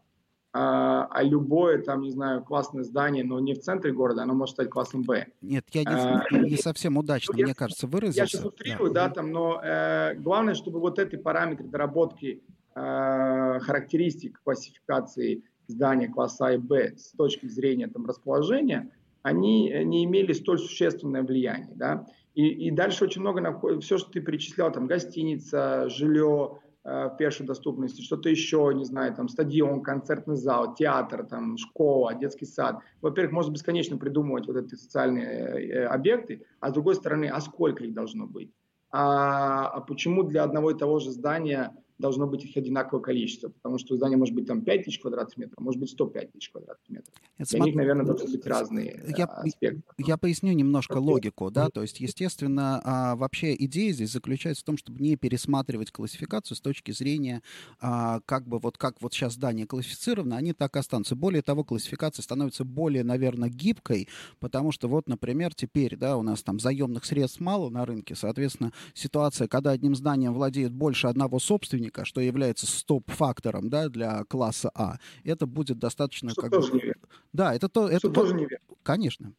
а, 0.57 1.09
а 1.11 1.23
любое, 1.25 1.83
там, 1.83 2.03
не 2.03 2.11
знаю, 2.11 2.45
классное 2.45 2.85
здание, 2.85 3.25
но 3.25 3.40
не 3.40 3.55
в 3.55 3.59
центре 3.59 3.93
города, 3.93 4.23
оно 4.23 4.35
может 4.35 4.55
стать 4.55 4.71
классом 4.71 5.03
Б. 5.03 5.27
Нет, 5.43 5.64
я 5.73 5.81
не, 5.81 5.88
а, 5.88 6.23
не 6.31 6.57
совсем 6.57 6.97
удачно, 6.97 7.35
ну, 7.37 7.43
мне 7.43 7.55
кажется, 7.55 7.88
выразился. 7.88 8.21
Я 8.21 8.27
сейчас 8.27 8.45
утрирую, 8.45 8.93
да, 8.93 9.09
да 9.09 9.14
там, 9.14 9.33
но 9.33 9.61
э, 9.61 10.14
главное, 10.14 10.55
чтобы 10.55 10.79
вот 10.79 11.01
эти 11.01 11.17
параметры 11.17 11.67
доработки 11.67 12.40
э, 12.77 13.59
характеристик 13.61 14.40
классификации 14.45 15.43
здания 15.67 16.07
класса 16.07 16.47
А 16.47 16.53
и 16.53 16.57
Б 16.57 16.95
с 16.97 17.11
точки 17.11 17.47
зрения 17.47 17.88
там, 17.88 18.07
расположения, 18.07 18.93
они 19.25 19.69
не 19.85 20.05
имели 20.05 20.33
столь 20.33 20.61
существенное 20.61 21.25
влияние, 21.25 21.75
да. 21.75 22.07
И, 22.35 22.47
и 22.47 22.71
дальше 22.71 23.05
очень 23.05 23.21
много, 23.21 23.61
все, 23.81 23.99
что 23.99 24.11
ты 24.11 24.21
перечислял, 24.21 24.71
там, 24.71 24.87
гостиница, 24.87 25.89
жилье, 25.89 26.61
Э, 26.87 27.09
пешей 27.19 27.47
доступности, 27.47 28.03
что-то 28.03 28.29
еще, 28.29 28.71
не 28.75 28.85
знаю, 28.85 29.15
там 29.15 29.31
стадион, 29.31 29.83
концертный 29.83 30.37
зал, 30.37 30.75
театр, 30.75 31.25
там 31.25 31.57
школа, 31.57 32.15
детский 32.15 32.45
сад. 32.45 32.79
Во-первых, 33.01 33.33
можно 33.33 33.53
бесконечно 33.53 33.97
придумывать 33.97 34.47
вот 34.47 34.57
эти 34.59 34.75
социальные 34.75 35.27
э, 35.27 35.87
объекты, 35.87 36.45
а 36.61 36.69
с 36.69 36.75
другой 36.75 36.97
стороны, 36.97 37.31
а 37.33 37.41
сколько 37.41 37.85
их 37.85 37.95
должно 37.95 38.27
быть? 38.27 38.53
А, 38.91 39.67
а 39.67 39.81
почему 39.81 40.25
для 40.25 40.43
одного 40.43 40.73
и 40.73 40.79
того 40.79 40.99
же 40.99 41.11
здания 41.11 41.75
должно 41.98 42.26
быть 42.26 42.44
их 42.44 42.57
одинаковое 42.57 43.02
количество, 43.02 43.48
потому 43.48 43.78
что 43.78 43.96
здание 43.96 44.18
может 44.18 44.35
быть 44.35 44.46
там 44.46 44.62
5 44.62 44.85
тысяч 44.85 44.98
квадратных 44.98 45.37
метров, 45.37 45.59
может 45.61 45.80
быть 45.80 45.90
105 45.90 46.33
тысяч 46.33 46.50
квадратных 46.50 46.88
метров. 46.88 47.14
Это 47.38 47.50
Для 47.50 47.59
см... 47.59 47.66
них, 47.66 47.74
наверное, 47.76 48.04
должны 48.04 48.30
быть 48.30 48.46
разные 48.46 49.00
я, 49.16 49.26
аспекты. 49.26 49.83
Я 49.98 50.16
поясню 50.16 50.52
немножко 50.52 50.98
логику, 50.98 51.50
да, 51.50 51.68
то 51.68 51.83
есть, 51.83 52.00
естественно, 52.00 52.80
а, 52.85 53.16
вообще 53.16 53.54
идея 53.54 53.92
здесь 53.92 54.11
заключается 54.11 54.62
в 54.62 54.66
том, 54.66 54.76
чтобы 54.76 55.00
не 55.00 55.16
пересматривать 55.16 55.92
классификацию 55.92 56.57
с 56.57 56.61
точки 56.61 56.90
зрения, 56.90 57.42
а, 57.80 58.20
как 58.26 58.48
бы 58.48 58.59
вот 58.59 58.76
как 58.76 59.00
вот 59.00 59.14
сейчас 59.14 59.35
здания 59.35 59.66
классифицированы, 59.66 60.35
они 60.35 60.52
так 60.52 60.74
и 60.76 60.78
останутся. 60.80 61.14
Более 61.14 61.42
того, 61.42 61.62
классификация 61.64 62.22
становится 62.22 62.64
более, 62.64 63.04
наверное, 63.04 63.48
гибкой, 63.48 64.09
потому 64.40 64.72
что 64.72 64.88
вот, 64.88 65.09
например, 65.09 65.54
теперь, 65.54 65.96
да, 65.96 66.16
у 66.16 66.22
нас 66.22 66.42
там 66.42 66.59
заемных 66.59 67.04
средств 67.04 67.40
мало 67.40 67.70
на 67.70 67.87
рынке, 67.87 68.14
соответственно, 68.14 68.72
ситуация, 68.94 69.46
когда 69.46 69.70
одним 69.70 69.94
зданием 69.94 70.35
владеет 70.35 70.72
больше 70.72 71.07
одного 71.07 71.38
собственника, 71.38 71.84
собственника, 71.85 72.05
что 72.05 72.20
является 72.20 72.66
стоп-фактором 72.66 73.68
да, 73.68 73.88
для 73.88 74.25
класса 74.25 74.70
А, 74.75 74.99
это 75.25 75.47
будет 75.47 75.79
достаточно... 75.79 76.31
Что 76.31 76.42
как 76.42 76.51
тоже 76.51 76.73
бы... 76.73 76.79
неверно. 76.79 77.03
Да, 77.33 77.55
это 77.55 77.68
то... 77.68 77.87
Что 77.88 77.97
это 77.97 78.11
тоже 78.11 78.35
неверно. 78.35 78.66
Конечно. 78.83 79.33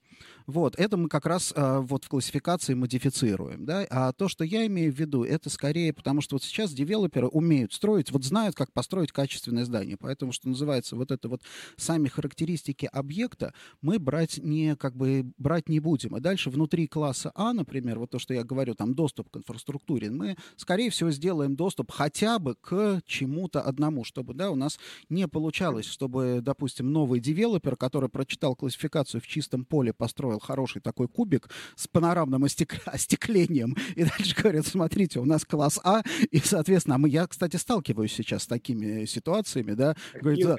Вот, 0.47 0.75
это 0.78 0.97
мы 0.97 1.10
как 1.10 1.25
раз 1.25 1.54
а, 1.56 1.82
вот 1.82 2.06
в 2.06 2.10
классификации 2.10 2.73
модифицируем, 2.73 3.65
да, 3.65 3.86
а 3.89 4.13
то, 4.13 4.28
что 4.28 4.43
я 4.43 4.65
имею 4.67 4.93
в 4.93 4.99
виду, 4.99 5.23
это 5.23 5.49
скорее 5.49 5.91
потому, 5.93 6.21
что 6.21 6.36
вот 6.36 6.43
сейчас 6.43 6.71
девелоперы 6.71 7.28
умеют 7.28 7.73
строить, 7.73 8.12
вот 8.12 8.23
знают, 8.23 8.56
как 8.56 8.71
построить 8.71 9.12
качественное 9.12 9.65
здание, 9.65 9.97
поэтому, 9.97 10.32
что 10.32 10.49
называется, 10.49 10.95
вот 10.95 11.12
это 11.12 11.30
вот 11.30 11.41
сами 11.78 12.08
характеристики 12.08 12.88
объекта 12.91 13.54
мы 13.82 13.97
брать 13.97 14.38
не, 14.38 14.75
как 14.75 14.95
бы, 14.95 15.32
брать 15.38 15.67
не 15.69 15.80
будем, 15.80 16.15
и 16.15 16.19
дальше 16.19 16.49
внутри 16.49 16.88
класса 16.88 17.32
А, 17.36 17.54
например, 17.54 17.99
вот 17.99 18.12
то, 18.12 18.19
что 18.19 18.34
я 18.34 18.43
говорю, 18.43 18.75
там, 18.75 18.93
доступ 18.93 19.30
к 19.30 19.38
инфраструктуре, 19.38 20.12
мы, 20.12 20.38
скорее 20.56 20.89
всего, 20.89 21.12
сделаем 21.12 21.56
доступ 21.56 21.91
хотя 21.91 22.39
бы 22.39 22.56
к 22.56 23.01
чему-то 23.06 23.62
одному, 23.62 24.04
чтобы, 24.04 24.34
да, 24.34 24.51
у 24.51 24.56
нас 24.56 24.78
не 25.10 25.28
получалось, 25.28 25.86
чтобы, 25.86 26.39
допустим, 26.41 26.91
новый 26.91 27.19
девелопер, 27.19 27.75
который 27.75 28.10
прочитал 28.10 28.56
классификацию 28.56 29.21
в 29.21 29.28
чистом 29.28 29.65
поле, 29.65 29.93
построил 30.05 30.39
хороший 30.39 30.81
такой 30.81 31.07
кубик 31.07 31.49
с 31.75 31.87
панорамным 31.87 32.43
остек... 32.43 32.75
остеклением. 32.85 33.75
И 33.95 34.03
дальше 34.03 34.35
говорят, 34.39 34.67
смотрите, 34.67 35.19
у 35.19 35.25
нас 35.25 35.43
класс 35.43 35.79
А, 35.83 36.03
и, 36.29 36.37
соответственно, 36.37 36.95
а 36.95 36.97
мы, 36.99 37.09
я, 37.09 37.25
кстати, 37.25 37.55
сталкиваюсь 37.55 38.13
сейчас 38.13 38.43
с 38.43 38.47
такими 38.47 39.05
ситуациями, 39.05 39.73
да. 39.73 39.95
Говорит, 40.13 40.45
да, 40.45 40.57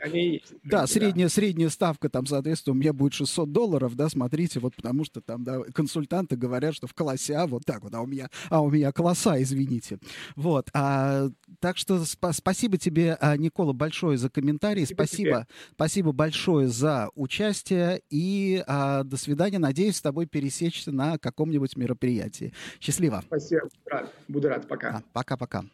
да, 0.65 0.87
средняя, 0.89 1.29
средняя 1.29 1.69
ставка 1.69 2.09
там, 2.09 2.27
соответственно, 2.27 2.75
у 2.75 2.77
меня 2.77 2.93
будет 2.93 3.13
600 3.13 3.53
долларов, 3.53 3.95
да, 3.95 4.09
смотрите, 4.09 4.59
вот 4.59 4.75
потому 4.75 5.05
что 5.05 5.21
там, 5.21 5.45
да, 5.45 5.61
консультанты 5.73 6.35
говорят, 6.37 6.75
что 6.75 6.89
в 6.89 6.95
классе 6.95 7.37
А 7.37 7.47
вот 7.47 7.65
так 7.65 7.85
вот, 7.85 7.95
а 7.95 8.01
у 8.01 8.07
меня, 8.07 8.31
а 8.51 8.63
у 8.63 8.71
меня 8.71 8.91
класса, 8.91 9.41
извините. 9.41 10.01
Вот, 10.35 10.71
а, 10.75 11.29
так 11.61 11.77
что 11.77 11.99
сп- 11.99 12.33
спасибо 12.33 12.79
тебе, 12.79 13.17
а, 13.21 13.37
Никола, 13.37 13.73
большое 13.73 14.19
за 14.19 14.29
комментарий, 14.29 14.87
спасибо, 14.87 14.97
спасибо, 14.97 15.47
спасибо 15.75 16.13
большое 16.13 16.67
за 16.67 17.11
участие 17.15 18.03
и 18.11 18.65
а, 18.67 19.05
до 19.05 19.17
свидания, 19.17 19.36
надеюсь 19.59 19.97
с 19.97 20.03
тобой 20.03 20.27
пересечься 20.27 20.93
на 20.93 21.19
каком-нибудь 21.19 21.77
мероприятии. 21.77 22.53
Счастливо. 22.81 23.23
Спасибо. 23.27 23.69
Рад. 23.87 24.13
Буду 24.29 24.49
рад. 24.49 24.67
Пока. 24.69 25.03
Пока-пока. 25.13 25.65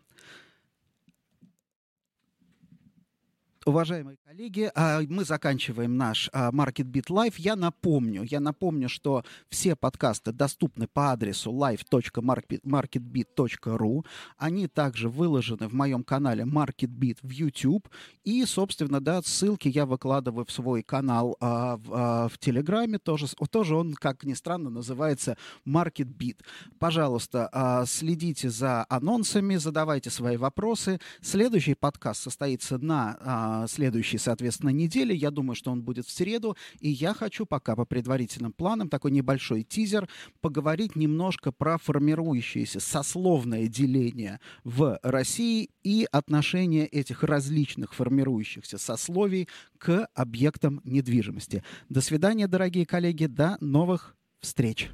Уважаемые 3.64 4.16
коллеги, 4.26 4.72
а, 4.74 5.02
мы 5.08 5.24
заканчиваем 5.24 5.96
наш 5.96 6.28
а, 6.32 6.50
Market 6.50 6.90
Beat 6.90 7.10
Live. 7.10 7.34
Я 7.36 7.54
напомню, 7.54 8.24
я 8.24 8.40
напомню, 8.40 8.88
что 8.88 9.22
все 9.50 9.76
подкасты 9.76 10.32
доступны 10.32 10.88
по 10.88 11.12
адресу 11.12 11.52
live.marketbeat.ru. 11.52 14.04
Они 14.36 14.66
также 14.66 15.08
выложены 15.08 15.68
в 15.68 15.74
моем 15.74 16.02
канале 16.02 16.42
Market 16.42 16.88
Beat 16.88 17.18
в 17.22 17.30
YouTube. 17.30 17.88
И, 18.24 18.44
собственно, 18.46 19.00
да, 19.00 19.22
ссылки 19.22 19.68
я 19.68 19.86
выкладываю 19.86 20.44
в 20.44 20.50
свой 20.50 20.82
канал 20.82 21.36
а, 21.38 21.76
в, 21.76 21.92
а, 21.92 22.26
в 22.28 22.38
Телеграме. 22.38 22.98
Тоже, 22.98 23.28
тоже 23.48 23.76
он, 23.76 23.94
как 23.94 24.24
ни 24.24 24.34
странно, 24.34 24.70
называется 24.70 25.36
Market 25.64 26.12
Beat. 26.12 26.40
Пожалуйста, 26.80 27.84
следите 27.86 28.50
за 28.50 28.84
анонсами, 28.88 29.54
задавайте 29.54 30.10
свои 30.10 30.36
вопросы. 30.36 30.98
Следующий 31.20 31.74
подкаст 31.74 32.22
состоится 32.22 32.78
на 32.78 33.51
следующей, 33.68 34.18
соответственно, 34.18 34.70
неделе. 34.70 35.14
Я 35.14 35.30
думаю, 35.30 35.54
что 35.54 35.70
он 35.70 35.82
будет 35.82 36.06
в 36.06 36.10
среду. 36.10 36.56
И 36.80 36.88
я 36.88 37.14
хочу 37.14 37.46
пока 37.46 37.76
по 37.76 37.84
предварительным 37.84 38.52
планам, 38.52 38.88
такой 38.88 39.10
небольшой 39.10 39.62
тизер, 39.62 40.08
поговорить 40.40 40.96
немножко 40.96 41.52
про 41.52 41.78
формирующееся 41.78 42.80
сословное 42.80 43.66
деление 43.66 44.40
в 44.64 44.98
России 45.02 45.70
и 45.82 46.06
отношение 46.10 46.86
этих 46.86 47.22
различных 47.22 47.94
формирующихся 47.94 48.78
сословий 48.78 49.48
к 49.78 50.08
объектам 50.14 50.80
недвижимости. 50.84 51.62
До 51.88 52.00
свидания, 52.00 52.46
дорогие 52.46 52.86
коллеги. 52.86 53.26
До 53.26 53.56
новых 53.60 54.16
встреч. 54.40 54.90